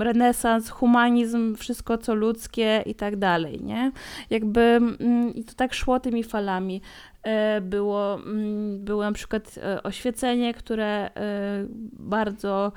[0.00, 3.92] renesans, humanizm, wszystko co ludzkie i tak dalej, nie?
[4.30, 6.80] Jakby mm, i to tak szło tymi falami.
[7.28, 11.10] E, było, mm, było na przykład e, oświecenie, które e,
[11.92, 12.72] bardzo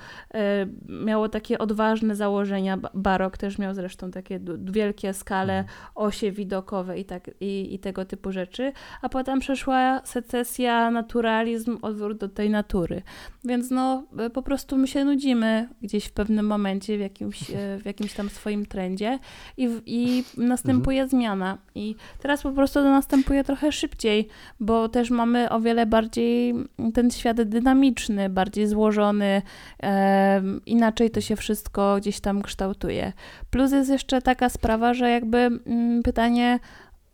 [1.06, 2.78] miało takie odważne założenia.
[2.94, 5.78] Barok też miał zresztą takie wielkie skale, mhm.
[5.96, 8.72] osie widokowe i, tak, i, i tego typu rzeczy.
[9.02, 13.02] A potem przeszła secesja, naturalizm, odwrót do tej natury.
[13.44, 17.40] Więc no, po prostu my się nudzimy gdzieś w pewnym momencie, w jakimś,
[17.82, 19.20] w jakimś tam swoim trendzie
[19.58, 21.10] i, i następuje mhm.
[21.10, 21.58] zmiana.
[21.76, 26.54] I teraz po prostu to następuje trochę szybciej bo też mamy o wiele bardziej
[26.93, 29.41] ten świat dynamiczny, bardziej złożony,
[29.84, 33.13] e, inaczej to się wszystko gdzieś tam kształtuje.
[33.49, 36.60] Plus jest jeszcze taka sprawa, że jakby m, mm, pytanie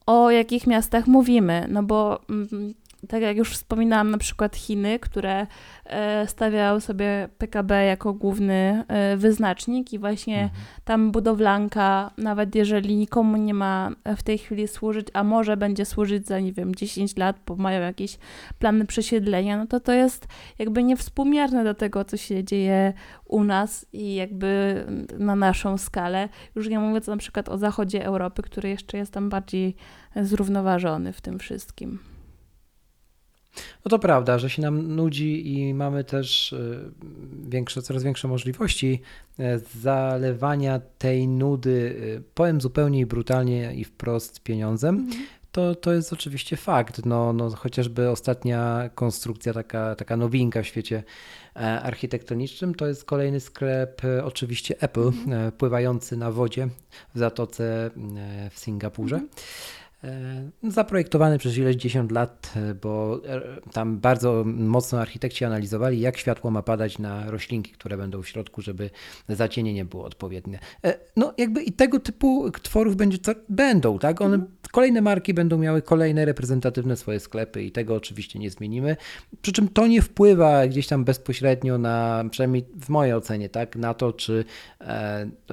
[0.06, 2.74] o jakich miastach mówimy, no bo m, mm,
[3.10, 5.48] tak jak już wspominałam, na przykład Chiny, które
[5.86, 10.62] e, stawiały sobie PKB jako główny e, wyznacznik i właśnie mhm.
[10.84, 16.28] tam budowlanka, nawet jeżeli nikomu nie ma w tej chwili służyć, a może będzie służyć
[16.28, 18.18] za, nie wiem, 10 lat, bo mają jakieś
[18.60, 20.28] plany przesiedlenia, no to to jest
[20.60, 22.94] jakby niewspółmierne do tego, co się dzieje
[23.26, 24.84] u nas i jakby
[25.20, 26.30] na naszą skalę.
[26.56, 29.76] Już nie mówiąc na przykład o zachodzie Europy, który jeszcze jest tam bardziej
[30.16, 32.17] zrównoważony w tym wszystkim.
[33.86, 36.92] No to prawda, że się nam nudzi i mamy też y,
[37.50, 39.02] większe, coraz większe możliwości
[39.40, 44.96] e, zalewania tej nudy, y, powiem zupełnie i brutalnie i wprost pieniądzem.
[44.96, 45.26] Mhm.
[45.52, 47.06] To, to jest oczywiście fakt.
[47.06, 51.04] No, no, chociażby ostatnia konstrukcja, taka, taka nowinka w świecie
[51.56, 55.52] e, architektonicznym, to jest kolejny sklep, e, oczywiście Apple, mhm.
[55.52, 56.68] pływający na wodzie
[57.16, 57.92] w zatoce
[58.52, 59.22] w Singapurze.
[60.04, 66.18] E, zaprojektowany przez ileś dziesiąt lat, e, bo e, tam bardzo mocno architekci analizowali, jak
[66.18, 68.90] światło ma padać na roślinki, które będą w środku, żeby
[69.30, 70.60] zacienienie było odpowiednie.
[71.16, 73.18] No jakby i tego typu tworów będzie,
[73.50, 74.22] będą, tak?
[74.22, 74.54] One, mhm.
[74.72, 78.98] kolejne marki będą miały kolejne reprezentatywne swoje sklepy i tego oczywiście nie zmienimy.
[79.42, 83.76] Przy czym to nie wpływa gdzieś tam bezpośrednio na, przynajmniej w mojej ocenie, tak?
[83.76, 84.46] Na to, czy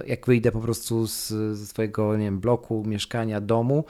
[0.07, 3.85] jak wyjdę po prostu z, ze swojego, nie wiem, bloku, mieszkania, domu,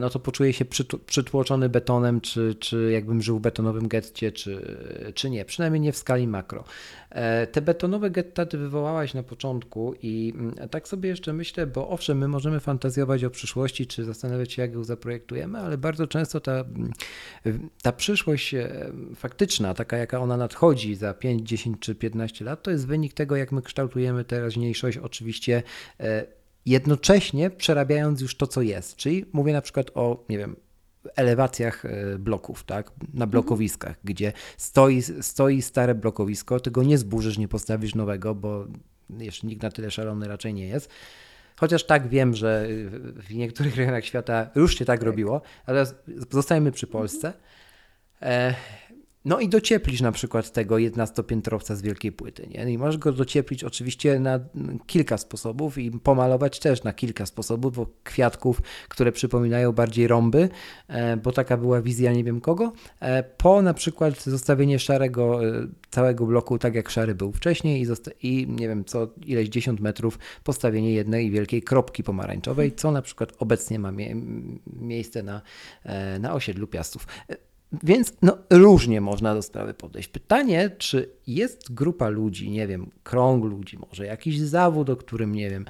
[0.00, 0.64] no to poczuję się
[1.06, 4.76] przytłoczony betonem, czy, czy jakbym żył w betonowym getcie, czy,
[5.14, 5.44] czy nie.
[5.44, 6.64] Przynajmniej nie w skali makro.
[7.10, 11.88] E, te betonowe getta ty wywołałaś na początku i mm, tak sobie jeszcze myślę, bo
[11.88, 16.40] owszem, my możemy fantazjować o przyszłości, czy zastanawiać się, jak ją zaprojektujemy, ale bardzo często
[16.40, 22.44] ta, mm, ta przyszłość e, faktyczna, taka jaka ona nadchodzi za 5, 10 czy 15
[22.44, 25.62] lat, to jest wynik tego, jak my kształtujemy teraźniejszość, oczywiście
[26.66, 28.96] jednocześnie przerabiając już to, co jest.
[28.96, 30.56] Czyli mówię na przykład o, nie wiem,
[31.16, 34.04] elewacjach e, bloków, tak, na blokowiskach, mhm.
[34.04, 38.66] gdzie stoi, stoi stare blokowisko, tego nie zburzysz, nie postawisz nowego, bo
[39.18, 40.90] jeszcze nikt na tyle szalony raczej nie jest.
[41.56, 42.66] Chociaż tak wiem, że
[43.16, 45.06] w niektórych rejonach świata już się tak, tak.
[45.06, 45.86] robiło, ale
[46.30, 47.32] zostajemy przy Polsce.
[48.20, 48.54] Mhm.
[49.24, 52.46] No i docieplisz na przykład tego 11-piętrowca z wielkiej płyty.
[52.46, 52.72] Nie?
[52.72, 54.40] I możesz go docieplić oczywiście na
[54.86, 60.48] kilka sposobów i pomalować też na kilka sposobów, bo kwiatków, które przypominają bardziej rąby,
[60.88, 65.66] e, bo taka była wizja nie wiem kogo, e, po na przykład zostawienie szarego e,
[65.90, 67.86] całego bloku tak jak szary był wcześniej i,
[68.28, 73.32] i nie wiem co ileś 10 metrów postawienie jednej wielkiej kropki pomarańczowej, co na przykład
[73.38, 74.16] obecnie ma mie
[74.66, 75.42] miejsce na,
[76.20, 77.06] na osiedlu Piastów.
[77.82, 80.08] Więc no, różnie można do sprawy podejść.
[80.08, 85.50] Pytanie, czy jest grupa ludzi, nie wiem, krąg ludzi, może jakiś zawód, o którym nie
[85.50, 85.64] wiem,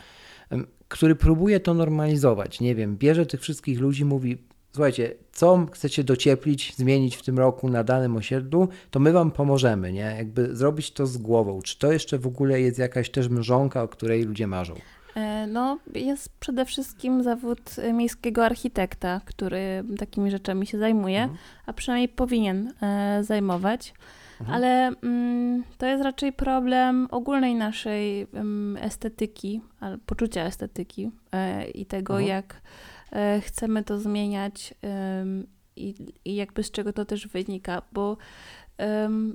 [0.89, 2.61] który próbuje to normalizować.
[2.61, 4.39] Nie wiem, bierze tych wszystkich ludzi, mówi:
[4.73, 9.93] Słuchajcie, co chcecie docieplić, zmienić w tym roku na danym osiedlu, to my Wam pomożemy,
[9.93, 10.15] nie?
[10.19, 11.63] Jakby zrobić to z głową.
[11.63, 14.75] Czy to jeszcze w ogóle jest jakaś też mrzonka, o której ludzie marzą?
[15.15, 17.61] E, no, jest przede wszystkim zawód
[17.93, 21.39] miejskiego architekta, który takimi rzeczami się zajmuje, mhm.
[21.67, 23.95] a przynajmniej powinien e, zajmować.
[24.41, 24.57] Mhm.
[24.57, 28.27] Ale mm, to jest raczej problem ogólnej naszej
[28.81, 29.61] estetyki,
[30.07, 32.29] poczucia estetyki e, i tego, mhm.
[32.29, 32.61] jak
[33.13, 34.75] e, chcemy to zmieniać
[35.77, 35.95] i,
[36.25, 38.17] i jakby z czego to też wynika, bo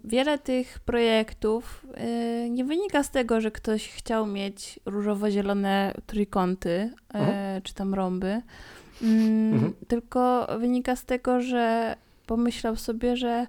[0.03, 7.61] wiele tych projektów e, nie wynika z tego, że ktoś chciał mieć różowo-zielone trójkąty mhm.
[7.61, 8.41] czy tam rąby,
[9.01, 9.73] mm, mhm.
[9.87, 13.47] tylko wynika z tego, że pomyślał sobie, że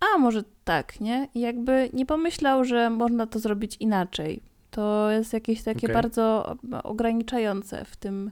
[0.00, 1.28] a może tak, nie?
[1.34, 4.51] I jakby nie pomyślał, że można to zrobić inaczej.
[4.72, 5.94] To jest jakieś takie okay.
[5.94, 8.30] bardzo ograniczające w tym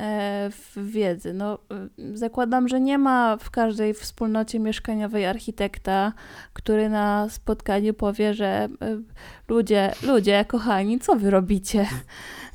[0.00, 1.34] e, w wiedzy.
[1.34, 1.58] No,
[1.98, 6.12] y, zakładam, że nie ma w każdej wspólnocie mieszkaniowej architekta,
[6.52, 9.02] który na spotkaniu powie, że y,
[9.48, 11.86] ludzie, ludzie, kochani, co wy robicie?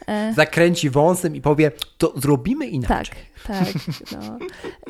[0.07, 3.15] E, Zakręci wąsem i powie, to zrobimy inaczej.
[3.47, 3.73] Tak, tak.
[4.11, 4.37] No.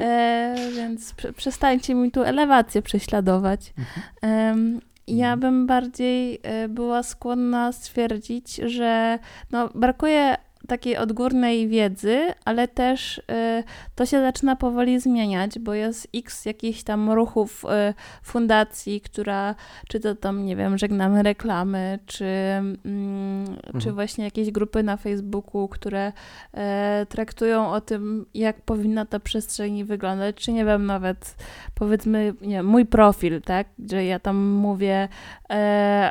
[0.03, 3.73] E, więc przestańcie mi tu elewację prześladować.
[3.77, 4.81] Mhm.
[5.07, 5.39] Ja mhm.
[5.39, 9.19] bym bardziej e, była skłonna stwierdzić, że
[9.51, 10.35] no, brakuje
[10.67, 13.63] takiej odgórnej wiedzy, ale też y,
[13.95, 19.55] to się zaczyna powoli zmieniać, bo jest x jakichś tam ruchów y, fundacji, która,
[19.87, 23.81] czy to tam, nie wiem, żegnamy reklamy, czy, mm, mhm.
[23.81, 29.83] czy właśnie jakieś grupy na Facebooku, które y, traktują o tym, jak powinna ta przestrzeń
[29.83, 31.35] wyglądać, czy nie wiem, nawet
[31.75, 35.07] powiedzmy, nie mój profil, tak, że ja tam mówię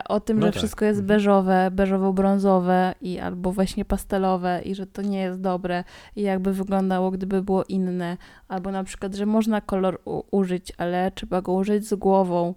[0.09, 0.59] o tym, no że tak.
[0.59, 1.19] wszystko jest mhm.
[1.19, 5.85] beżowe, beżowo-brązowe i albo właśnie pastelowe, i że to nie jest dobre
[6.17, 8.17] i jakby wyglądało, gdyby było inne.
[8.49, 12.55] Albo na przykład, że można kolor użyć, ale trzeba go użyć z głową.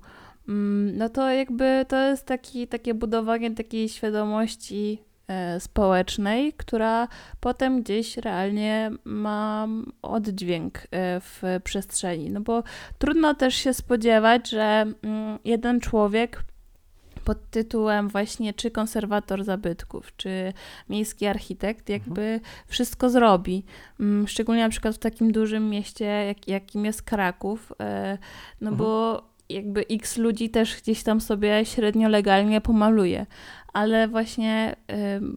[0.47, 7.07] Mm, no to jakby to jest taki, takie budowanie takiej świadomości e, społecznej, która
[7.39, 9.67] potem gdzieś realnie ma
[10.01, 12.29] oddźwięk e, w przestrzeni.
[12.29, 12.63] No bo
[12.97, 16.43] trudno też się spodziewać, że mm, jeden człowiek
[17.27, 20.53] pod tytułem właśnie czy konserwator zabytków, czy
[20.89, 21.99] miejski architekt, mhm.
[21.99, 22.41] jakby mhm.
[22.67, 23.63] wszystko zrobi.
[23.99, 28.17] Mm, szczególnie na przykład w takim dużym mieście, jak, jakim jest Kraków, e,
[28.61, 28.77] no mhm.
[28.77, 33.25] bo jakby x ludzi też gdzieś tam sobie średnio legalnie pomaluje,
[33.73, 34.75] ale właśnie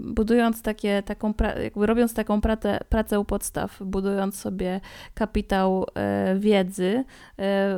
[0.01, 4.81] budując takie, taką, jakby robiąc taką pracę, pracę u podstaw, budując sobie
[5.15, 5.87] kapitał
[6.35, 7.05] y, wiedzy y,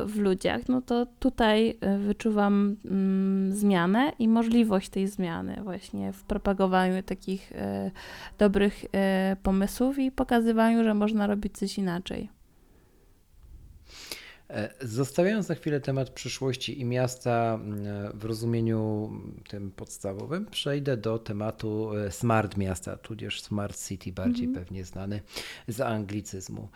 [0.06, 7.02] w ludziach, no to tutaj wyczuwam mm, zmianę i możliwość tej zmiany właśnie w propagowaniu
[7.02, 7.52] takich
[8.38, 8.84] dobrych
[9.42, 12.41] pomysłów i pokazywaniu, że można robić coś inaczej.
[14.52, 17.58] E, zostawiając na chwilę temat przyszłości i miasta
[18.14, 19.10] w rozumieniu
[19.48, 24.58] tym podstawowym, przejdę do tematu e, smart miasta, tudzież smart city, bardziej mm -hmm.
[24.58, 25.20] pewnie znany
[25.68, 26.68] z anglicyzmu.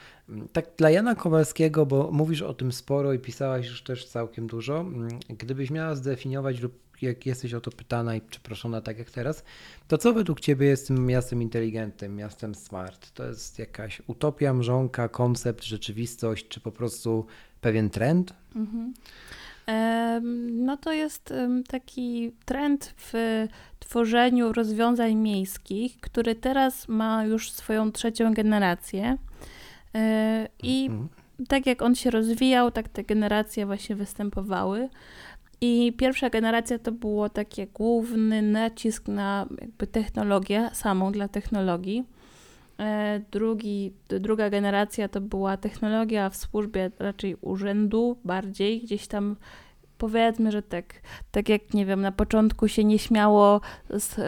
[0.52, 4.84] Tak dla Jana Kowalskiego, bo mówisz o tym sporo i pisałaś już też całkiem dużo,
[5.28, 9.44] gdybyś miała zdefiniować lub jak jesteś o to pytana i przeproszona tak jak teraz,
[9.88, 13.10] to co według Ciebie jest tym miastem inteligentnym, miastem smart?
[13.10, 17.26] To jest jakaś utopia, mrzonka, koncept, rzeczywistość, czy po prostu
[17.60, 18.34] pewien trend?
[18.56, 18.94] Mhm.
[20.52, 21.34] No to jest
[21.68, 23.12] taki trend w
[23.78, 29.18] tworzeniu rozwiązań miejskich, który teraz ma już swoją trzecią generację.
[29.94, 31.08] E, I mhm.
[31.48, 34.88] tak jak on się rozwijał, tak te generacje właśnie występowały.
[35.60, 42.04] I pierwsza generacja to było taki główny nacisk na jakby technologię, samą dla technologii.
[42.78, 49.36] E, drugi, druga generacja to była technologia w służbie raczej urzędu, bardziej gdzieś tam
[49.98, 50.94] powiedzmy, że tak,
[51.30, 53.60] tak jak nie wiem, na początku się nieśmiało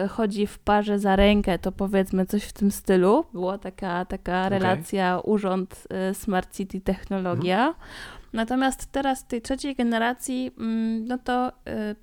[0.09, 3.25] chodzi w parze za rękę, to powiedzmy coś w tym stylu.
[3.33, 4.49] Była taka, taka okay.
[4.49, 7.67] relacja urząd, e, smart city, technologia.
[7.67, 7.85] Mhm.
[8.33, 11.95] Natomiast teraz tej trzeciej generacji, mm, no to e,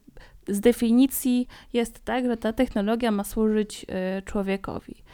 [0.49, 3.87] z definicji jest tak, że ta technologia ma służyć
[4.25, 5.05] człowiekowi.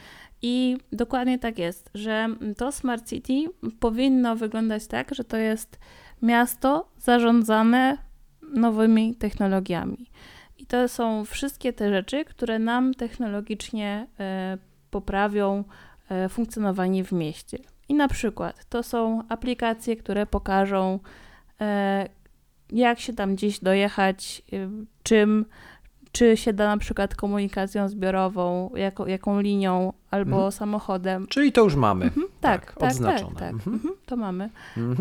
[0.42, 3.44] I dokładnie tak jest, że to Smart City
[3.80, 5.78] powinno wyglądać tak, że to jest
[6.22, 7.98] miasto zarządzane
[8.42, 10.10] nowymi technologiami.
[10.58, 14.58] I to są wszystkie te rzeczy, które nam technologicznie e,
[14.90, 15.64] poprawią
[16.08, 17.58] e, funkcjonowanie w mieście.
[17.88, 20.98] I na przykład to są aplikacje, które pokażą,
[21.60, 22.08] e,
[22.70, 24.42] jak się tam gdzieś dojechać,
[25.02, 25.44] czym
[26.12, 30.52] czy się da na przykład komunikacją zbiorową, jako, jaką linią albo mhm.
[30.52, 31.26] samochodem.
[31.26, 32.04] Czyli to już mamy.
[32.04, 33.30] Mhm, tak, tak, tak, odznaczone.
[33.30, 33.52] Tak, tak.
[33.52, 33.74] Mhm.
[33.76, 33.94] mhm.
[34.06, 34.50] to mamy.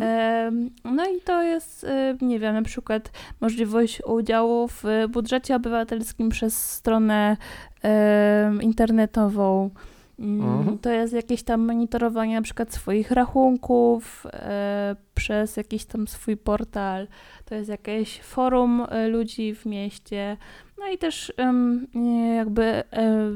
[0.02, 0.52] E,
[0.84, 6.72] no i to jest, e, nie wiem, na przykład możliwość udziału w budżecie obywatelskim przez
[6.72, 7.38] stronę
[7.84, 9.70] e, internetową.
[10.22, 10.78] Mhm.
[10.78, 17.08] To jest jakieś tam monitorowanie na przykład swoich rachunków e, przez jakiś tam swój portal.
[17.46, 20.38] To jest jakieś forum e, ludzi w mieście.
[20.80, 21.34] No i też
[22.38, 22.84] jakby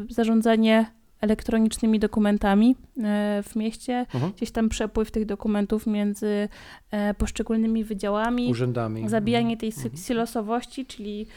[0.09, 0.85] zarządzanie
[1.25, 4.31] elektronicznymi dokumentami e, w mieście, mhm.
[4.31, 6.49] gdzieś tam przepływ tych dokumentów między
[6.91, 9.09] e, poszczególnymi wydziałami, urzędami.
[9.09, 9.97] Zabijanie tej mhm.
[9.97, 11.27] silosowości, czyli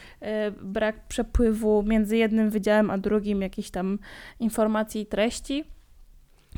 [0.61, 3.99] brak przepływu między jednym wydziałem a drugim jakichś tam
[4.39, 5.63] informacji i treści.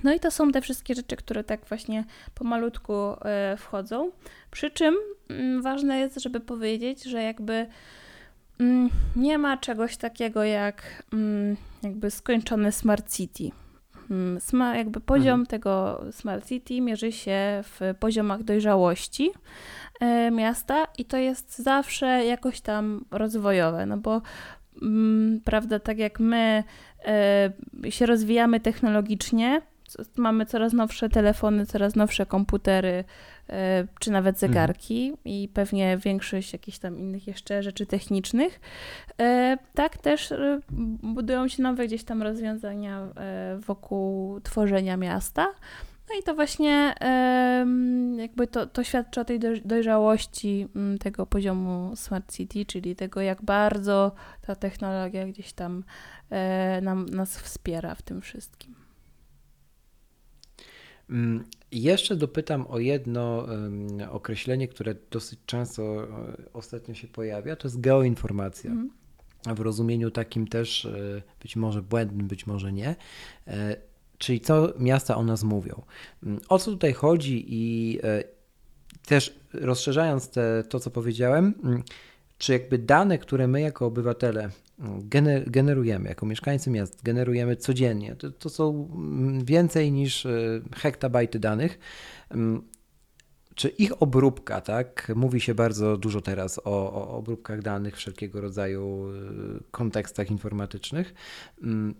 [0.03, 2.03] No i to są te wszystkie rzeczy, które tak właśnie
[2.35, 4.11] pomalutku e, wchodzą.
[4.51, 4.95] Przy czym
[5.29, 7.67] mm, ważne jest, żeby powiedzieć, że jakby
[9.15, 13.51] nie ma czegoś takiego jak mm, jakby skończony Smart City.
[14.75, 15.45] jakby poziom mhm.
[15.45, 19.31] tego Smart City mierzy się w poziomach dojrzałości
[19.99, 24.21] e, miasta i to jest zawsze jakoś tam rozwojowe, no bo
[25.45, 26.63] prawda, tak jak my
[27.05, 29.61] e, się rozwijamy technologicznie,
[30.17, 33.03] mamy coraz nowsze telefony, coraz nowsze komputery,
[33.49, 34.51] e, czy nawet mhm.
[34.51, 35.19] zegarki mhm.
[35.25, 38.59] i pewnie większość jakichś tam innych jeszcze rzeczy technicznych.
[39.19, 40.59] E, tak też e,
[41.03, 43.07] budują się nowe gdzieś tam rozwiązania
[43.59, 45.47] wokół tworzenia miasta.
[46.09, 46.95] No i to właśnie
[48.17, 53.41] jakby to, to świadczy o tej dojrzałości mm, tego poziomu Smart City, czyli tego, jak
[53.41, 54.11] bardzo
[54.41, 55.83] ta technologia gdzieś tam
[56.81, 58.80] nam, nas wspiera w tym wszystkim.
[61.11, 63.47] Mm, jeszcze dopytam o jedno
[64.09, 66.07] określenie, które dosyć często e,
[66.53, 68.71] ostatnio się pojawia, to jest geoinformacja.
[68.71, 68.89] Mm.
[69.55, 72.95] W rozumieniu takim też e, być może błędnym, być może nie.
[73.47, 73.75] E,
[74.17, 75.81] czyli co miasta o nas mówią.
[76.23, 77.99] Mm, o co tutaj chodzi i
[79.05, 81.83] też rozszerzając te, to, co powiedziałem, mm,
[82.37, 84.49] czy jakby dane, które my jako obywatele
[85.47, 88.15] generujemy, jako mieszkańcy miast, generujemy codziennie.
[88.15, 91.79] To, to są mm, więcej niż e, hektabajty danych.
[92.31, 92.61] Mm,
[93.55, 95.11] czy ich obróbka, tak?
[95.15, 101.13] Mówi się bardzo dużo teraz o, o obróbkach danych, wszelkiego rodzaju e, kontekstach informatycznych.
[101.63, 101.95] Mm,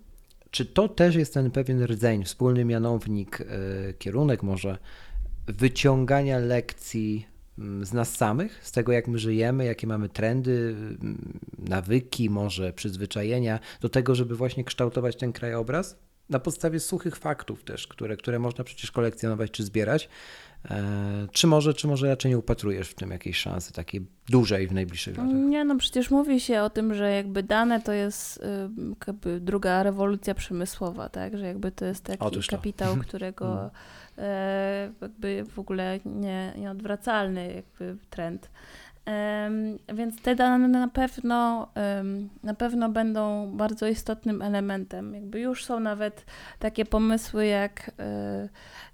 [0.52, 3.46] czy to też jest ten pewien rdzeń, wspólny mianownik, e,
[3.94, 4.78] kierunek może
[5.48, 7.31] wyciągania lekcji
[7.82, 10.76] z nas samych, z tego jak my żyjemy, jakie mamy trendy,
[11.58, 15.98] nawyki, może przyzwyczajenia, do tego, żeby właśnie kształtować ten krajobraz
[16.32, 20.10] na podstawie suchych faktów też, które, które można przecież kolekcjonować czy zbierać.
[20.70, 24.72] E, czy może, czy może raczej nie upatrujesz w tym jakiejś szansy takiej dużej w
[24.72, 25.34] najbliższych latach?
[25.34, 28.42] Nie, no przecież mówi się o tym, że jakby dane to jest y,
[29.08, 33.66] jakby druga rewolucja przemysłowa, tak, że jakby to jest taki kapitał, którego mm.
[33.66, 33.72] E,
[35.02, 38.50] jakby w ogóle nie, nieodwracalny jakby trend.
[39.94, 41.68] Więc te dane na pewno,
[42.44, 45.14] na pewno będą bardzo istotnym elementem.
[45.14, 46.26] Jakby już są nawet
[46.60, 48.50] takie pomysły jak e,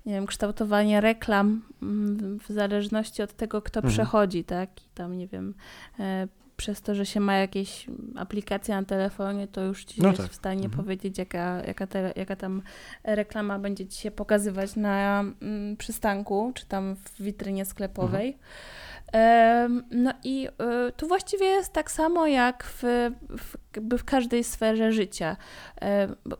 [0.05, 3.93] nie wiem, kształtowanie reklam mm, w zależności od tego, kto mhm.
[3.93, 4.69] przechodzi, tak?
[4.85, 5.53] I tam nie wiem,
[5.99, 10.21] e, przez to, że się ma jakieś aplikacje na telefonie, to już ci no jest
[10.21, 10.31] tak.
[10.31, 10.83] w stanie mhm.
[10.83, 12.61] powiedzieć, jaka, jaka, te, jaka tam
[13.03, 18.27] reklama będzie ci się pokazywać na mm, przystanku, czy tam w witrynie sklepowej.
[18.27, 19.83] Mhm.
[19.91, 22.83] No i y, tu właściwie jest tak samo jak w,
[23.29, 23.57] w,
[23.97, 25.37] w każdej sferze życia.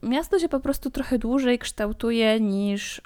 [0.04, 3.02] Miasto się po prostu trochę dłużej kształtuje niż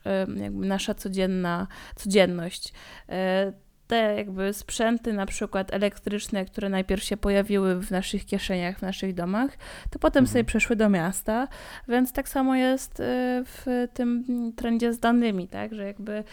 [0.51, 2.73] nasza codzienna codzienność
[3.09, 3.53] e,
[3.91, 9.13] te jakby sprzęty, na przykład elektryczne, które najpierw się pojawiły w naszych kieszeniach, w naszych
[9.13, 9.57] domach,
[9.89, 10.33] to potem mhm.
[10.33, 11.47] sobie przeszły do miasta,
[11.87, 13.03] więc tak samo jest y,
[13.45, 14.23] w tym
[14.55, 16.23] trendzie z danymi, tak, że jakby y,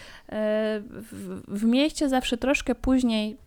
[0.89, 3.37] w, w mieście zawsze troszkę później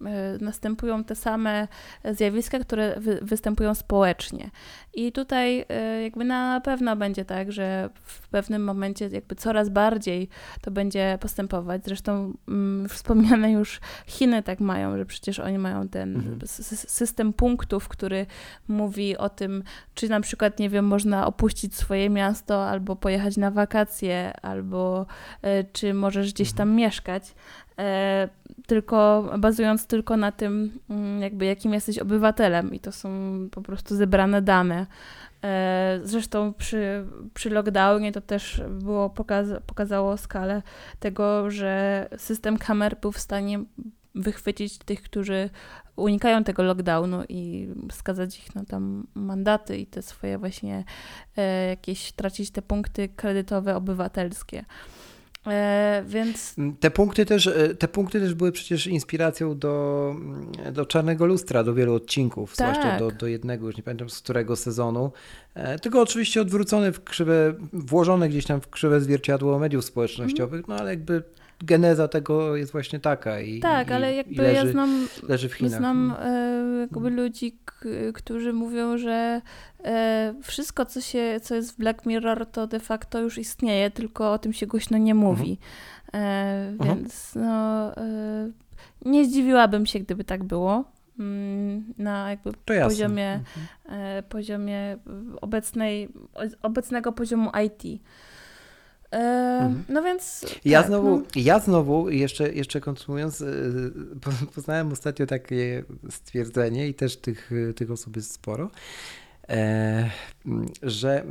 [0.41, 1.69] y, następują te same
[2.05, 4.51] zjawiska, które wy, występują społecznie.
[4.95, 5.67] I tutaj
[6.03, 10.29] jakby na pewno będzie tak, że w pewnym momencie jakby coraz bardziej
[10.61, 11.85] to będzie postępować.
[11.85, 16.41] Zresztą mm, wspomniane już Chiny tak mają, że przecież oni mają ten mhm.
[16.75, 18.27] system punktów, który
[18.69, 19.63] mówi o tym,
[19.95, 25.07] czy na przykład, nie wiem, można opuścić swoje miasto albo pojechać na wakacje, albo
[25.43, 26.77] e, czy możesz gdzieś tam mhm.
[26.77, 27.35] mieszkać.
[27.79, 28.29] E,
[28.67, 33.09] tylko bazując tylko na tym, mm, jakby jakim jesteś obywatelem, i to są
[33.51, 34.87] po prostu zebrane dane.
[35.45, 37.05] E, zresztą przy,
[37.35, 40.63] przy lockdownie to też było pokaz, pokazało skalę
[41.01, 43.65] tego, że system kamer był w stanie
[44.15, 45.51] wychwycić tych, którzy
[45.97, 50.85] unikają tego lockdownu i skazać ich na tam mandaty i te swoje właśnie
[51.37, 54.65] e, jakieś tracić te punkty kredytowe obywatelskie.
[55.47, 56.55] E, więc...
[56.81, 61.65] Te punkty, też, e, te punkty też były przecież inspiracją do, mm, do Czarnego Lustra,
[61.65, 62.75] do wielu odcinków, tak.
[62.75, 65.13] zwłaszcza do, do jednego, już nie pamiętam z którego sezonu.
[65.55, 70.65] E, tylko oczywiście odwrócone w krzywe, włożone gdzieś tam w krzywe zwierciadło mediów społecznościowych, mm.
[70.69, 71.23] no ale jakby
[71.65, 73.41] geneza tego jest właśnie taka.
[73.41, 75.79] I, tak, i, ale jakby leży, ja znam, leży w Chinach.
[75.79, 77.59] znam e, jakby ludzi,
[78.15, 79.41] którzy mówią, że
[79.85, 84.33] e, wszystko, co, się, co jest w Black Mirror, to de facto już istnieje, tylko
[84.33, 85.59] o tym się głośno nie mówi.
[86.13, 86.83] Mhm.
[86.83, 87.93] E, więc no,
[89.05, 90.85] nie zdziwiłabym się, gdyby tak było.
[91.19, 94.25] Mm, na jakby poziomie, mhm.
[94.29, 94.97] Poziomie
[95.41, 96.09] obecnej,
[96.63, 98.03] obecnego poziomu IT.
[99.13, 99.19] E,
[99.63, 99.85] mhm.
[99.89, 100.47] No więc.
[100.65, 101.23] Ja tak, znowu, no.
[101.35, 103.47] ja znowu, jeszcze, jeszcze kontynuując, e,
[104.55, 108.71] poznałem ostatnio takie stwierdzenie i też tych, tych osób jest sporo,
[110.83, 111.25] że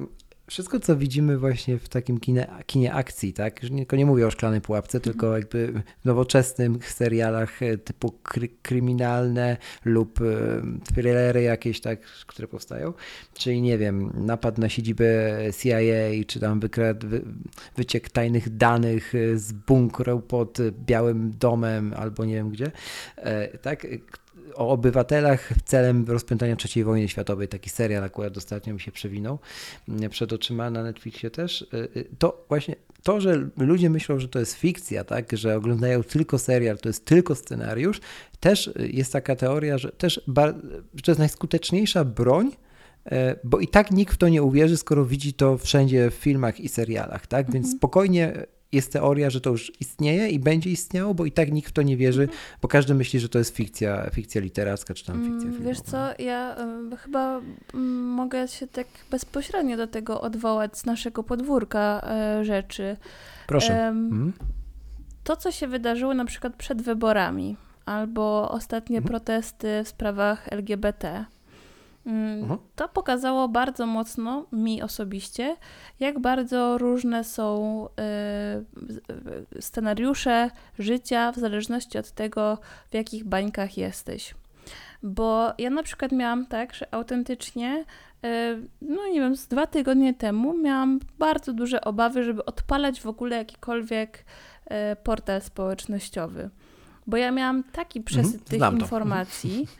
[0.51, 3.59] wszystko, co widzimy właśnie w takim kinie, kinie akcji, tak?
[3.59, 5.13] Tylko nie mówię o szklanej pułapce, mhm.
[5.13, 10.25] tylko jakby w nowoczesnych serialach e, typu kry, kryminalne lub e,
[10.93, 12.93] thrillery jakieś, tak, które powstają.
[13.33, 15.05] Czyli nie wiem, napad na siedzibę
[15.61, 17.21] CIA, czy tam wykrad, wy,
[17.75, 22.71] wyciek tajnych danych e, z bunkru pod Białym Domem albo nie wiem gdzie,
[23.61, 23.87] tak?
[24.55, 27.47] O obywatelach celem rozpętania III wojny światowej.
[27.47, 29.39] Taki serial akurat ostatnio mi się przewinął
[29.89, 31.61] mm, przed oczyma na Netflixie też.
[31.61, 36.03] Y, y, to właśnie to, że ludzie myślą, że to jest fikcja, tak, że oglądają
[36.03, 37.99] tylko serial, to jest tylko scenariusz,
[38.39, 40.21] też y, jest taka teoria, że też
[40.95, 42.51] że to jest najskuteczniejsza broń,
[43.43, 46.69] bo i tak nikt w to nie uwierzy, skoro widzi to wszędzie w filmach i
[46.69, 47.45] serialach, tak?
[47.45, 47.77] Więc mhm.
[47.77, 51.73] spokojnie jest teoria, że to już istnieje i będzie istniało, bo i tak nikt w
[51.73, 52.27] to nie wierzy,
[52.61, 55.69] bo każdy myśli, że to jest fikcja, fikcja literacka czy tam fikcja mm, filmowa.
[55.69, 56.55] Wiesz co, ja
[56.93, 62.07] y, chyba y, mogę się tak bezpośrednio do tego odwołać z naszego podwórka
[62.41, 62.97] y, rzeczy.
[63.47, 63.87] Proszę.
[63.87, 64.33] Mm.
[65.23, 69.07] To, co się wydarzyło na przykład przed wyborami, albo ostatnie mm.
[69.07, 71.25] protesty w sprawach LGBT, Mm,
[72.75, 75.55] to pokazało bardzo mocno mi osobiście,
[75.99, 77.87] jak bardzo różne są
[79.55, 80.49] y, scenariusze
[80.79, 82.57] życia w zależności od tego,
[82.89, 84.35] w jakich bańkach jesteś.
[85.03, 87.85] Bo ja na przykład miałam tak, że autentycznie,
[88.25, 93.07] y, no nie wiem, z dwa tygodnie temu miałam bardzo duże obawy, żeby odpalać w
[93.07, 94.25] ogóle jakikolwiek
[95.03, 96.49] portal społecznościowy.
[97.07, 99.77] Bo ja miałam taki mhm, przesyt tych informacji, E, mhm.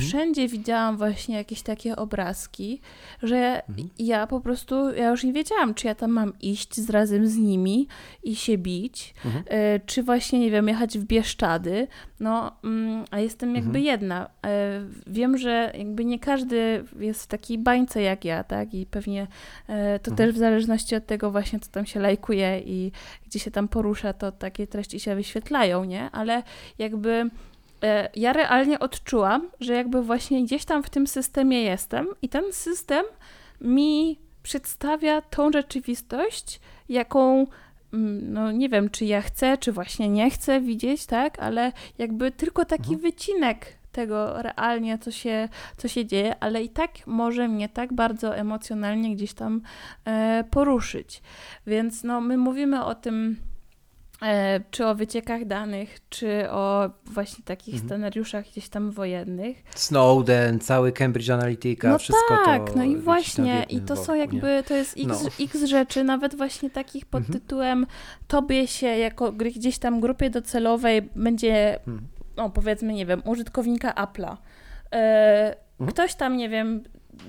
[0.00, 0.48] Wszędzie mhm.
[0.58, 2.80] widziałam właśnie jakieś takie obrazki,
[3.22, 3.88] że mhm.
[3.98, 7.36] ja po prostu, ja już nie wiedziałam, czy ja tam mam iść z razem z
[7.36, 7.88] nimi
[8.22, 9.44] i się bić, mhm.
[9.48, 11.86] e, czy właśnie, nie wiem, jechać w Bieszczady,
[12.20, 13.84] no, mm, a jestem jakby mhm.
[13.84, 14.30] jedna.
[14.46, 19.26] E, wiem, że jakby nie każdy jest w takiej bańce jak ja, tak, i pewnie
[20.02, 20.16] to mhm.
[20.16, 22.92] też w zależności od tego właśnie, co tam się lajkuje i
[23.26, 26.42] gdzie się tam porusza, to takie treści się wyświetlają, nie, ale
[26.78, 27.30] jakby E,
[28.16, 33.04] ja realnie odczułam, że jakby właśnie gdzieś tam w tym systemie jestem i ten system
[33.60, 37.46] mi przedstawia tą rzeczywistość, jaką
[37.92, 42.30] mm, no nie wiem, czy ja chcę, czy właśnie nie chcę widzieć, tak, ale jakby
[42.30, 43.00] tylko taki mhm.
[43.00, 48.36] wycinek tego realnie, co się, co się dzieje, ale i tak może mnie tak bardzo
[48.36, 49.60] emocjonalnie gdzieś tam
[50.04, 51.22] e, poruszyć.
[51.66, 53.53] Więc no, my mówimy o tym E,
[54.70, 57.88] czy o wyciekach danych, czy o właśnie takich mhm.
[57.88, 59.62] scenariuszach gdzieś tam wojennych.
[59.74, 62.76] Snowden, cały Cambridge Analytica, no wszystko tak, to.
[62.76, 65.44] no i właśnie, i to są jakby, to jest x, no.
[65.44, 67.40] x rzeczy, nawet właśnie takich pod mhm.
[67.40, 67.86] tytułem
[68.28, 72.00] tobie się jako gdzieś tam grupie docelowej będzie, mhm.
[72.36, 74.36] no powiedzmy, nie wiem, użytkownika Apple'a.
[74.92, 75.90] E, mhm.
[75.90, 76.82] Ktoś tam, nie wiem,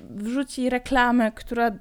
[0.09, 1.71] wrzuci reklamę, która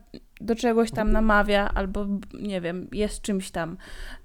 [0.40, 2.06] do czegoś tam namawia, albo
[2.40, 3.76] nie wiem, jest czymś tam.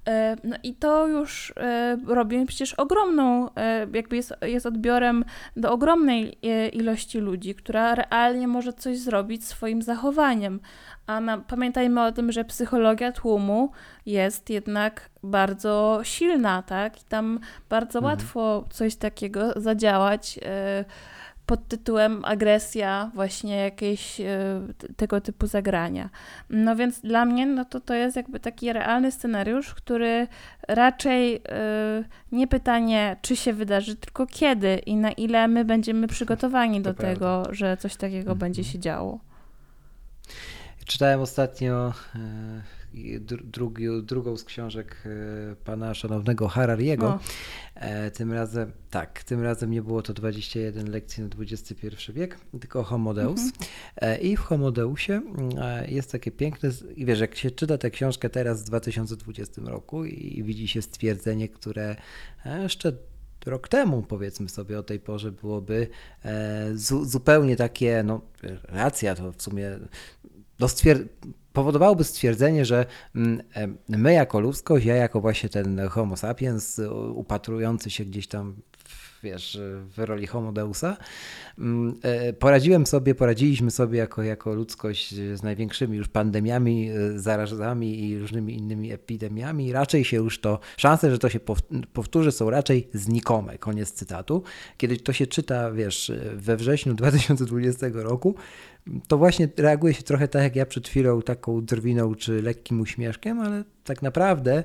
[0.07, 5.72] E, no i to już e, robi przecież ogromną, e, jakby jest, jest odbiorem do
[5.72, 6.38] ogromnej
[6.74, 10.60] ilości ludzi, która realnie może coś zrobić swoim zachowaniem.
[11.07, 13.72] A na, pamiętajmy o tym, że psychologia tłumu
[14.05, 17.01] jest jednak bardzo silna, tak?
[17.01, 17.39] I tam
[17.70, 18.12] bardzo mhm.
[18.12, 20.39] łatwo coś takiego zadziałać
[21.50, 24.28] pod tytułem agresja, właśnie jakieś e,
[24.95, 26.10] tego typu zagrania.
[26.50, 30.28] No więc dla mnie no to, to jest jakby taki realny scenariusz, który
[30.68, 31.41] raczej e,
[32.32, 37.43] nie pytanie, czy się wydarzy, tylko kiedy i na ile my będziemy przygotowani do tego,
[37.52, 38.38] że coś takiego mhm.
[38.38, 39.20] będzie się działo.
[40.86, 42.78] Czytałem ostatnio e,
[43.44, 47.20] drugi, drugą z książek e, pana szanownego Harariego.
[47.76, 52.84] E, tym razem, tak, tym razem nie było to 21 lekcji na XXI wiek, tylko
[52.84, 53.40] Homo Deus.
[53.40, 53.54] Mhm.
[53.98, 55.22] E, I w Homo Deusie
[55.88, 60.44] jest takie piękne, i wiesz, jak się czyta tę książkę teraz w 2020 roku i
[60.44, 61.96] widzi się stwierdzenie, które
[62.62, 62.94] jeszcze
[63.46, 65.88] rok temu, powiedzmy sobie o tej porze, byłoby
[67.04, 68.22] zupełnie takie, no
[68.64, 69.80] racja to w sumie,
[70.60, 70.68] no
[71.60, 72.86] powodowałoby stwierdzenie, że
[73.16, 73.41] mm,
[73.89, 76.82] my jako ludzkość, ja jako właśnie ten homo sapiens
[77.14, 78.55] upatrujący się gdzieś tam
[79.24, 79.60] wiesz,
[79.95, 80.97] w roli homo deusa.
[81.57, 88.10] Mm, e, poradziłem sobie, poradziliśmy sobie jako, jako ludzkość z największymi już pandemiami, e, zarazami
[88.10, 89.72] i różnymi innymi epidemiami.
[89.72, 91.39] Raczej się już to, szanse, że to się
[91.93, 93.57] powtórzy są raczej znikome.
[93.57, 94.43] Koniec cytatu.
[94.78, 98.36] Kiedy to się czyta, wiesz, we wrześniu 2020 roku,
[99.08, 103.40] to właśnie reaguje się trochę tak jak ja przed chwilą, taką drwiną czy lekkim uśmieszkiem,
[103.40, 104.64] ale tak naprawdę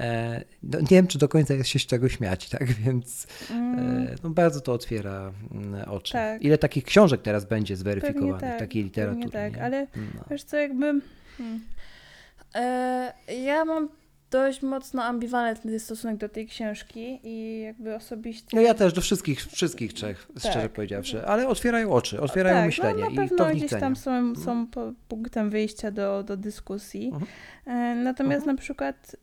[0.00, 2.72] E, no, nie wiem, czy do końca jest się z czego śmiać, tak?
[2.72, 4.08] Więc mm.
[4.22, 6.12] no, bardzo to otwiera mm, oczy.
[6.12, 6.42] Tak.
[6.42, 9.30] Ile takich książek teraz będzie zweryfikowanych, tak, takiej literatury?
[9.30, 9.62] tak, nie?
[9.62, 10.24] ale no.
[10.30, 11.00] wiesz co, jakby.
[11.38, 11.60] Hmm.
[12.54, 13.12] E,
[13.44, 13.88] ja mam
[14.30, 18.56] dość mocno ambiwalentny stosunek do tej książki i jakby osobiście...
[18.56, 20.52] No ja też do wszystkich, wszystkich trzech, tak.
[20.52, 23.96] szczerze powiedziawszy, ale otwierają oczy, otwierają tak, myślenie no, na pewno i to gdzieś tam
[23.96, 24.66] są, są
[25.08, 27.06] punktem wyjścia do, do dyskusji.
[27.06, 27.26] Mhm.
[27.66, 28.56] E, natomiast mhm.
[28.56, 29.16] na przykład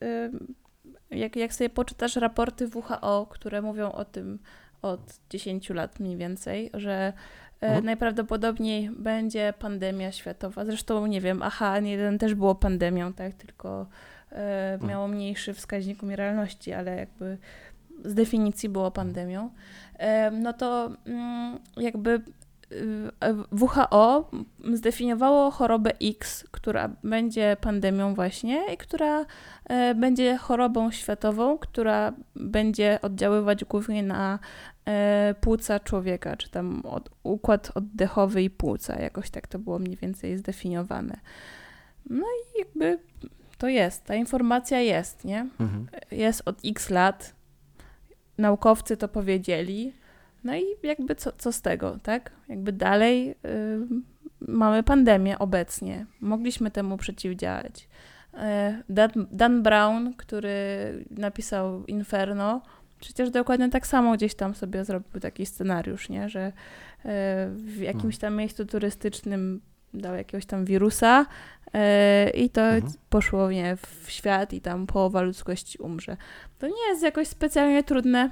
[1.14, 4.40] jak, jak sobie poczytasz raporty WHO, które mówią o tym
[4.82, 7.14] od 10 lat mniej więcej, że
[7.62, 7.86] e, mhm.
[7.86, 10.66] najprawdopodobniej będzie pandemia światowa.
[10.66, 13.88] Zresztą nie wiem, aha, jeden też było pandemią, tak, tylko.
[14.88, 17.38] Miało mniejszy wskaźnik umieralności, ale jakby
[18.06, 19.50] z definicji było pandemią.
[19.98, 22.22] E, no to mm, jakby
[23.52, 24.32] WHO
[24.74, 29.26] zdefiniowało chorobę X, która będzie pandemią właśnie i która
[29.66, 34.40] e, będzie chorobą światową, która będzie oddziaływać głównie na
[34.86, 36.84] e, płuca człowieka, czy tam
[37.24, 41.20] układ oddechowy i płuca, jakoś tak to było mniej więcej zdefiniowane.
[42.10, 43.00] No i jakby
[43.64, 45.48] to jest, ta informacja jest, nie?
[45.60, 45.88] Mhm.
[46.12, 47.36] Jest od x lat,
[48.38, 49.94] naukowcy to powiedzieli,
[50.44, 52.32] no i jakby co, co z tego, tak?
[52.50, 53.36] Jakby dalej y,
[54.40, 56.06] mamy pandemię obecnie.
[56.22, 57.90] Mogliśmy temu przeciwdziałać.
[58.34, 58.38] Y,
[58.90, 60.58] Dan, Dan Brown, który
[61.12, 62.62] napisał Inferno,
[63.00, 66.30] przecież dokładnie tak samo gdzieś tam sobie zrobił taki scenariusz, nie?
[66.30, 66.52] że y,
[67.56, 69.62] w jakimś tam miejscu turystycznym
[69.94, 71.26] dał jakiegoś tam wirusa
[72.34, 72.94] i to mhm.
[73.10, 76.18] poszło nie, w świat i tam połowa ludzkości umrze.
[76.60, 78.30] To nie jest jakoś specjalnie trudne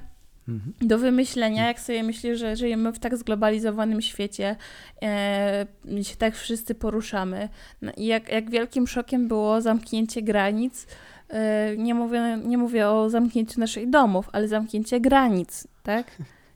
[0.47, 0.74] Mhm.
[0.82, 4.55] do wymyślenia, jak sobie myślisz, że żyjemy w tak zglobalizowanym świecie,
[5.01, 5.66] e,
[6.01, 7.49] się tak wszyscy poruszamy.
[7.82, 10.88] No I jak, jak wielkim szokiem było zamknięcie granic,
[11.30, 16.12] e, nie, mówię, nie mówię o zamknięciu naszych domów, ale zamknięcie granic, tak?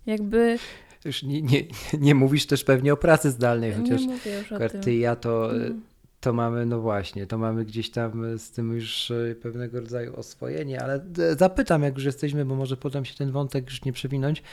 [0.06, 0.58] Jakby...
[1.06, 1.64] Już nie, nie,
[2.00, 5.16] nie mówisz też pewnie o pracy zdalnej, chociaż nie mówię już o ty i ja
[5.16, 5.56] to...
[5.56, 5.82] Mm
[6.26, 10.82] to mamy, no właśnie, to mamy gdzieś tam z tym już e, pewnego rodzaju oswojenie,
[10.82, 14.44] ale e, zapytam, jak już jesteśmy, bo może potem się ten wątek już nie przewinąć.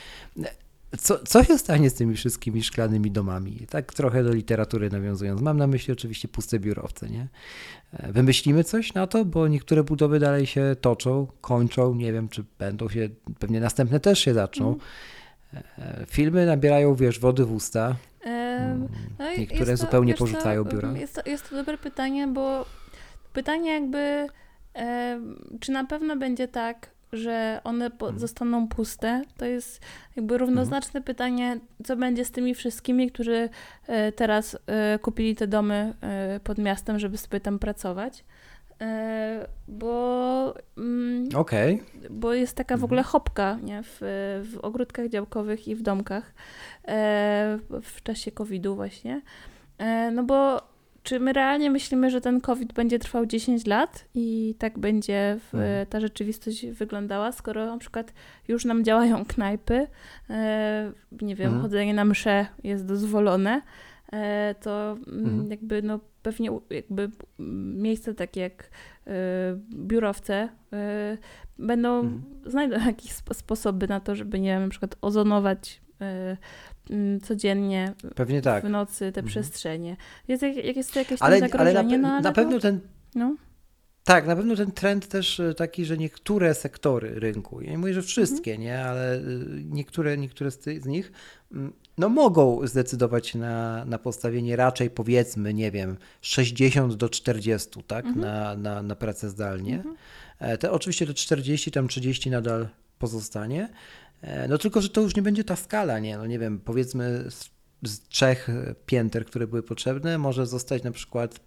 [0.99, 3.65] Co, co się stanie z tymi wszystkimi szklanymi domami?
[3.69, 5.41] Tak trochę do literatury nawiązując.
[5.41, 7.27] Mam na myśli oczywiście puste biurowce, nie?
[7.93, 12.43] E, wymyślimy coś na to, bo niektóre budowy dalej się toczą, kończą, nie wiem, czy
[12.59, 14.67] będą się, pewnie następne też się zaczną.
[14.67, 14.79] Mm.
[16.07, 17.95] Filmy nabierają, wiesz, wody w usta.
[18.23, 18.87] Mm.
[19.19, 20.91] No Niektóre to, zupełnie porzucają biura.
[20.91, 22.65] Jest to, jest to dobre pytanie, bo
[23.33, 24.27] pytanie jakby,
[24.75, 25.19] e,
[25.59, 28.19] czy na pewno będzie tak, że one po, mm.
[28.19, 29.81] zostaną puste, to jest
[30.15, 31.03] jakby równoznaczne mm.
[31.03, 33.49] pytanie, co będzie z tymi wszystkimi, którzy
[33.87, 38.23] e, teraz e, kupili te domy e, pod miastem, żeby sobie tam pracować.
[38.83, 41.79] E, bo, mm, okay.
[42.09, 43.11] bo jest taka w ogóle mhm.
[43.11, 43.83] hopka nie?
[43.83, 43.97] W,
[44.53, 46.33] w ogródkach działkowych i w domkach
[46.87, 49.21] e, w czasie COVID-u właśnie.
[49.77, 50.61] E, no bo
[51.03, 55.55] czy my realnie myślimy, że ten COVID będzie trwał 10 lat i tak będzie w,
[55.55, 55.87] mhm.
[55.87, 58.13] ta rzeczywistość wyglądała, skoro na przykład
[58.47, 59.87] już nam działają knajpy,
[61.21, 61.61] nie wiem, mhm.
[61.61, 63.61] chodzenie na msze jest dozwolone,
[64.61, 65.51] to mm, mhm.
[65.51, 67.09] jakby no pewnie jakby
[67.75, 68.69] miejsca takie jak
[69.07, 69.11] y,
[69.75, 71.17] biurowce y,
[71.59, 72.23] będą mhm.
[72.45, 75.83] znajdą jakieś sposoby na to, żeby nie wiem, na przykład ozonować
[77.23, 78.65] codziennie pewnie tak.
[78.65, 79.25] w nocy te mhm.
[79.25, 79.97] przestrzenie.
[80.27, 81.79] Jest, jak jest to jakieś ale, zagrożenie?
[81.79, 82.79] Ale na, no, na pewno ten...
[83.15, 83.35] No?
[84.03, 88.01] Tak, na pewno ten trend też taki, że niektóre sektory rynku, ja nie mówię, że
[88.01, 88.61] wszystkie, mhm.
[88.61, 89.21] nie, ale
[89.65, 91.11] niektóre, niektóre z, z nich
[91.97, 98.25] no mogą zdecydować na, na postawienie raczej powiedzmy, nie wiem, 60 do 40, tak, mhm.
[98.25, 99.75] na, na, na pracę zdalnie.
[99.75, 99.95] Mhm.
[100.39, 102.67] E, te, oczywiście te 40, tam 30 nadal
[102.99, 103.69] pozostanie.
[104.21, 107.25] E, no tylko, że to już nie będzie ta skala, nie, no nie wiem, powiedzmy
[107.29, 107.49] z,
[107.83, 108.47] z trzech
[108.85, 111.39] pięter, które były potrzebne, może zostać na przykład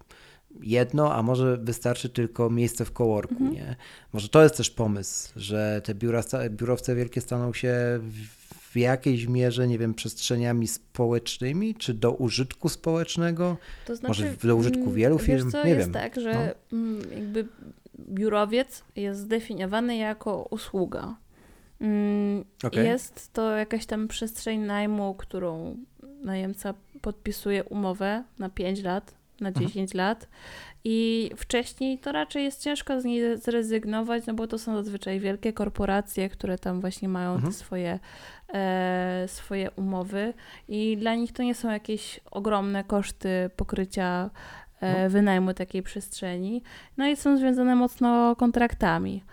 [0.61, 3.53] jedno, a może wystarczy tylko miejsce w kołorku, mhm.
[3.53, 3.75] nie?
[4.13, 9.67] Może to jest też pomysł, że te biura, biurowce wielkie staną się w jakiejś mierze,
[9.67, 13.57] nie wiem, przestrzeniami społecznymi, czy do użytku społecznego?
[13.85, 15.51] To znaczy, Może do użytku mm, wielu firm?
[15.51, 15.93] Co, nie jest wiem.
[15.93, 16.77] tak, że no.
[16.77, 17.47] Mm, jakby
[17.99, 21.15] biurowiec jest zdefiniowany jako usługa.
[21.81, 22.85] Mm, okay.
[22.85, 25.77] Jest to jakaś tam przestrzeń najmu, którą
[26.23, 29.97] najemca podpisuje umowę na 5 lat, na 10 mhm.
[29.97, 30.27] lat
[30.89, 35.53] i wcześniej to raczej jest ciężko z niej zrezygnować, no bo to są zazwyczaj wielkie
[35.53, 37.53] korporacje, które tam właśnie mają mhm.
[37.53, 37.99] te swoje,
[38.53, 40.33] e, swoje umowy
[40.67, 44.29] i dla nich to nie są jakieś ogromne koszty pokrycia
[44.79, 45.09] e, no.
[45.09, 46.63] wynajmu takiej przestrzeni,
[46.97, 49.23] no i są związane mocno kontraktami.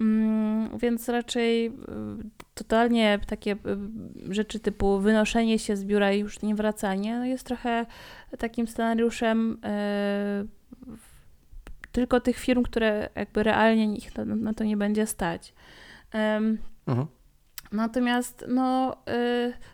[0.00, 1.72] Mm, więc raczej y,
[2.54, 7.46] totalnie takie y, rzeczy typu wynoszenie się z biura i już nie wracanie no jest
[7.46, 7.86] trochę
[8.38, 10.61] takim scenariuszem y,
[11.92, 15.54] tylko tych firm, które jakby realnie ich na, na to nie będzie stać.
[16.86, 17.06] Mhm.
[17.72, 18.96] Natomiast no,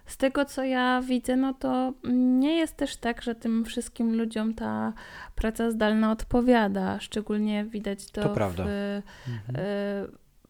[0.07, 4.55] z tego, co ja widzę, no to nie jest też tak, że tym wszystkim ludziom
[4.55, 4.93] ta
[5.35, 7.01] praca zdalna odpowiada.
[7.01, 8.35] Szczególnie widać to, to.
[8.35, 9.57] W, mhm.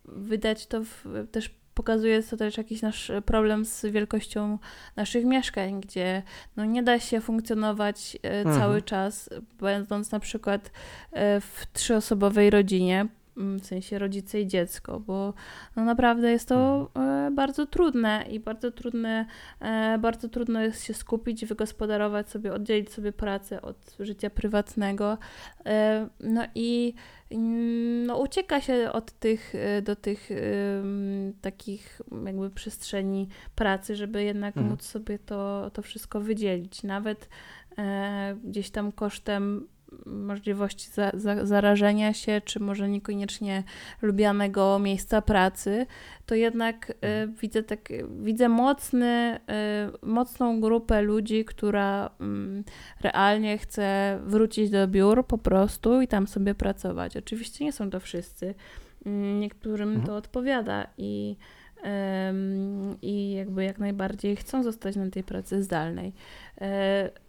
[0.04, 4.58] Wydać to w, też pokazuje to też jakiś nasz problem z wielkością
[4.96, 6.22] naszych mieszkań, gdzie
[6.56, 8.60] no nie da się funkcjonować e, mhm.
[8.60, 10.70] cały czas, będąc na przykład
[11.12, 13.06] e, w trzyosobowej rodzinie,
[13.38, 15.34] w sensie rodzice i dziecko, bo
[15.76, 17.32] no naprawdę jest to mhm.
[17.32, 19.26] e, bardzo trudne i bardzo trudne,
[19.98, 25.18] bardzo trudno jest się skupić, wygospodarować sobie, oddzielić sobie pracę od życia prywatnego.
[26.20, 26.94] No i
[28.06, 30.30] no, ucieka się od tych, do tych
[31.40, 34.72] takich jakby przestrzeni pracy, żeby jednak mhm.
[34.72, 36.82] móc sobie to, to wszystko wydzielić.
[36.82, 37.28] Nawet
[37.78, 39.68] e, gdzieś tam kosztem
[40.06, 43.62] możliwości za, za, zarażenia się, czy może niekoniecznie
[44.02, 45.86] lubianego miejsca pracy,
[46.26, 46.94] to jednak y,
[47.40, 47.88] widzę, tak,
[48.22, 49.38] widzę mocny,
[50.02, 52.64] y, mocną grupę ludzi, która y,
[53.00, 57.16] realnie chce wrócić do biur po prostu i tam sobie pracować.
[57.16, 58.54] Oczywiście nie są to wszyscy.
[59.06, 60.06] Mm, niektórym mhm.
[60.06, 61.36] to odpowiada i
[63.02, 66.12] i jakby jak najbardziej chcą zostać na tej pracy zdalnej.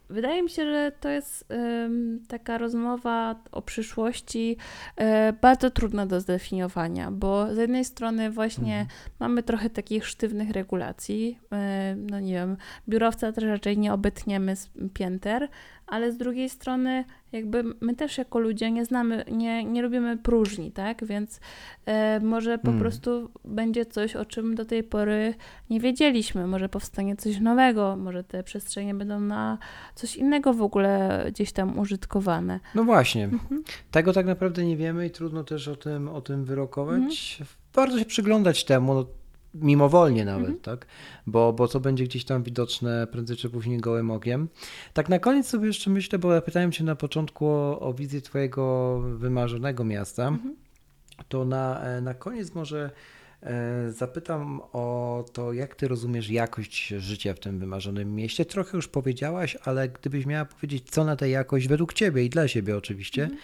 [0.10, 4.57] Wydaje mi się, że to jest um, taka rozmowa o przyszłości
[4.97, 5.07] um,
[5.41, 8.99] bardzo trudna do zdefiniowania, bo z jednej strony właśnie mhm.
[9.20, 12.57] mamy trochę takich sztywnych regulacji, um, no nie wiem,
[12.89, 15.49] biurowca też raczej nie obetniemy z pięter,
[15.90, 20.72] ale z drugiej strony jakby my też jako ludzie nie znamy, nie, nie lubimy próżni,
[20.72, 21.06] tak?
[21.06, 21.40] Więc
[21.86, 22.82] e, może po hmm.
[22.82, 25.34] prostu będzie coś, o czym do tej pory
[25.70, 26.48] nie wiedzieliśmy.
[26.48, 29.58] Może powstanie coś nowego, może te przestrzenie będą na
[29.96, 32.60] coś innego w ogóle gdzieś tam użytkowane.
[32.76, 33.24] No właśnie.
[33.24, 33.64] Mhm.
[33.92, 37.38] Tego tak naprawdę nie wiemy i trudno też o tym, o tym wyrokować.
[37.40, 37.60] Mhm.
[37.76, 38.94] Bardzo się przyglądać temu.
[38.94, 39.06] No,
[39.54, 40.60] mimowolnie nawet, mhm.
[40.60, 40.86] tak?
[41.28, 44.47] Bo, bo to będzie gdzieś tam widoczne prędzej czy później gołym okiem.
[44.93, 48.22] Tak na koniec sobie jeszcze myślę, bo ja pytałem cię na początku o, o wizję
[48.22, 50.56] twojego wymarzonego miasta, mhm.
[51.28, 52.91] to na, e, na koniec może
[53.43, 58.45] e, zapytam o to, jak ty rozumiesz jakość życia w tym wymarzonym mieście.
[58.45, 62.47] Trochę już powiedziałaś, ale gdybyś miała powiedzieć, co na tę jakość według ciebie i dla
[62.47, 63.39] siebie oczywiście, mhm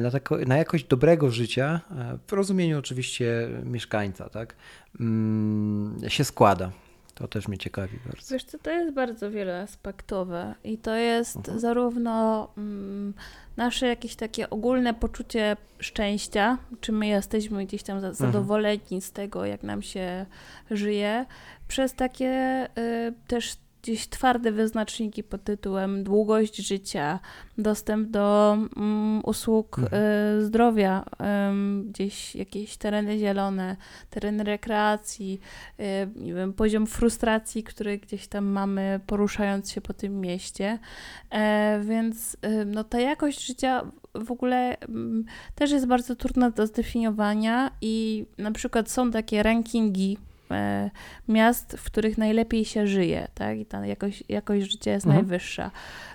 [0.00, 4.54] na, tako, na jakość dobrego życia, e, w rozumieniu oczywiście mieszkańca, tak,
[5.00, 6.70] mm, się składa.
[7.14, 8.34] To też mnie ciekawi bardzo.
[8.34, 11.60] Wiesz co, to jest bardzo wieloaspektowe i to jest mhm.
[11.60, 13.14] zarówno mm,
[13.56, 18.14] nasze jakieś takie ogólne poczucie szczęścia, czy my jesteśmy gdzieś tam mhm.
[18.14, 20.26] zadowoleni z tego, jak nam się
[20.70, 21.26] żyje,
[21.68, 23.56] przez takie y, też
[23.88, 27.20] gdzieś twarde wyznaczniki pod tytułem długość życia,
[27.58, 30.02] dostęp do um, usług mhm.
[30.02, 31.04] y, zdrowia,
[31.82, 33.76] y, gdzieś jakieś tereny zielone,
[34.10, 35.40] tereny rekreacji,
[35.80, 35.84] y,
[36.16, 40.78] nie wiem, poziom frustracji, który gdzieś tam mamy poruszając się po tym mieście.
[41.30, 43.82] E, więc y, no, ta jakość życia
[44.14, 45.24] w ogóle mm,
[45.54, 50.18] też jest bardzo trudna do zdefiniowania i na przykład są takie rankingi
[51.28, 53.58] miast, w których najlepiej się żyje, tak?
[53.58, 55.22] I ta jakość, jakość życia jest mhm.
[55.22, 55.70] najwyższa.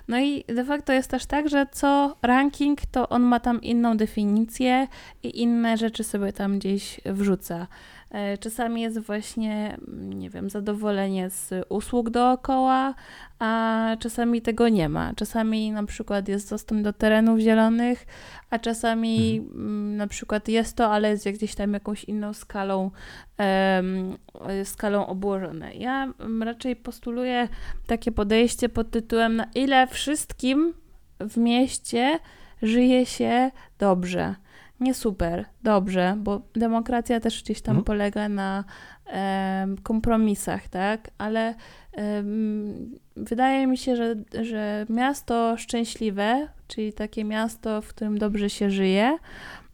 [0.08, 3.96] No i de facto jest też tak, że co ranking, to on ma tam inną
[3.96, 4.88] definicję
[5.22, 7.66] i inne rzeczy sobie tam gdzieś wrzuca.
[8.14, 12.94] E, czasami jest właśnie, nie wiem, zadowolenie z usług dookoła,
[13.38, 15.14] a czasami tego nie ma.
[15.14, 18.06] Czasami na przykład jest dostęp do terenów zielonych,
[18.50, 19.96] a czasami mhm.
[19.96, 22.90] na przykład jest to, ale jest gdzieś tam jakąś inną skalą,
[23.38, 24.16] um,
[24.64, 25.74] skalą obłożone.
[25.74, 27.48] Ja raczej postuluję
[27.86, 30.74] takie podejście pod tytułem, na ile wszystkim
[31.20, 32.18] w mieście
[32.62, 34.34] żyje się dobrze
[34.80, 37.84] nie super, dobrze, bo demokracja też gdzieś tam Mhm.
[37.84, 38.64] polega na
[39.06, 41.10] em, kompromisach, tak?
[41.18, 41.54] Ale
[41.92, 48.70] em, wydaje mi się, że, że miasto szczęśliwe, czyli takie miasto, w którym dobrze się
[48.70, 49.18] żyje,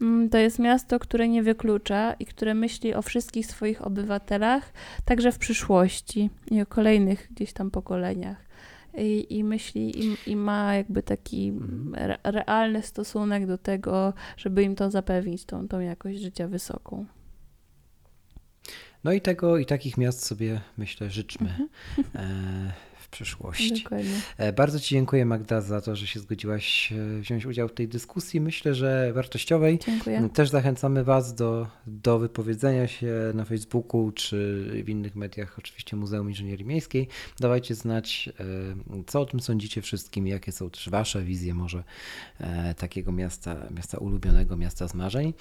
[0.01, 4.73] mm, to jest miasto, które nie wyklucza i które myśli o wszystkich swoich obywatelach,
[5.05, 8.50] także w przyszłości i o kolejnych gdzieś tam pokoleniach.
[8.97, 11.95] I, i myśli, i, i ma jakby taki Mhm.
[11.95, 17.05] re, realny stosunek do tego, żeby im to zapewnić, tą, tą jakość życia wysoką.
[19.03, 21.69] No i tego i takich miast sobie myślę życzmy Mhm.
[22.15, 22.73] e,
[23.11, 23.83] przyszłości.
[23.83, 24.21] Dokładnie.
[24.37, 27.87] E, Bardzo Ci dziękuję Magda za to, że się zgodziłaś e, wziąć udział w tej
[27.87, 28.41] dyskusji.
[28.41, 29.79] Myślę, że wartościowej.
[29.85, 30.29] Dziękuję.
[30.33, 36.29] Też zachęcamy Was do, do wypowiedzenia się na Facebooku czy w innych mediach, oczywiście Muzeum
[36.29, 37.07] Inżynierii Miejskiej.
[37.39, 38.29] Dawajcie znać,
[38.99, 41.83] e, co o tym sądzicie wszystkim, jakie są też Wasze wizje może
[42.77, 45.33] takiego miasta, miasta ulubionego, miasta z marzeń.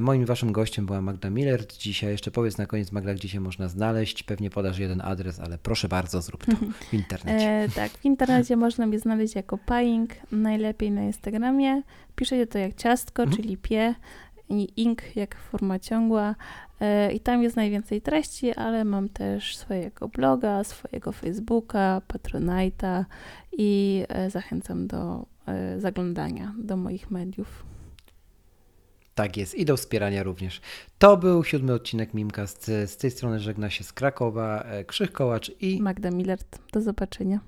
[0.00, 1.66] Moim Waszym gościem była Magda Miller.
[1.78, 4.22] Dzisiaj jeszcze powiedz na koniec Magda, gdzie się można znaleźć.
[4.22, 6.52] Pewnie podasz jeden adres, ale proszę bardzo, zrób to
[7.12, 7.48] internecie.
[7.48, 11.82] E, tak, w internecie można mnie znaleźć jako Paing, najlepiej na Instagramie.
[12.16, 13.36] Piszecie to jak ciastko, Mhm.
[13.42, 13.94] czyli pie
[14.48, 16.34] i ink jak forma ciągła.
[16.80, 23.04] E, I tam jest najwięcej treści, ale mam też swojego bloga, swojego Facebooka, Patronite'a
[23.58, 27.64] i e, zachęcam do e, zaglądania do moich mediów.
[29.18, 30.60] Tak jest i do wspierania również.
[30.98, 32.64] To był siódmy odcinek Mimcast.
[32.64, 37.40] Z tej strony żegna się z Krakowa e, Krzych Kołacz i Magda Millert, do zobaczenia.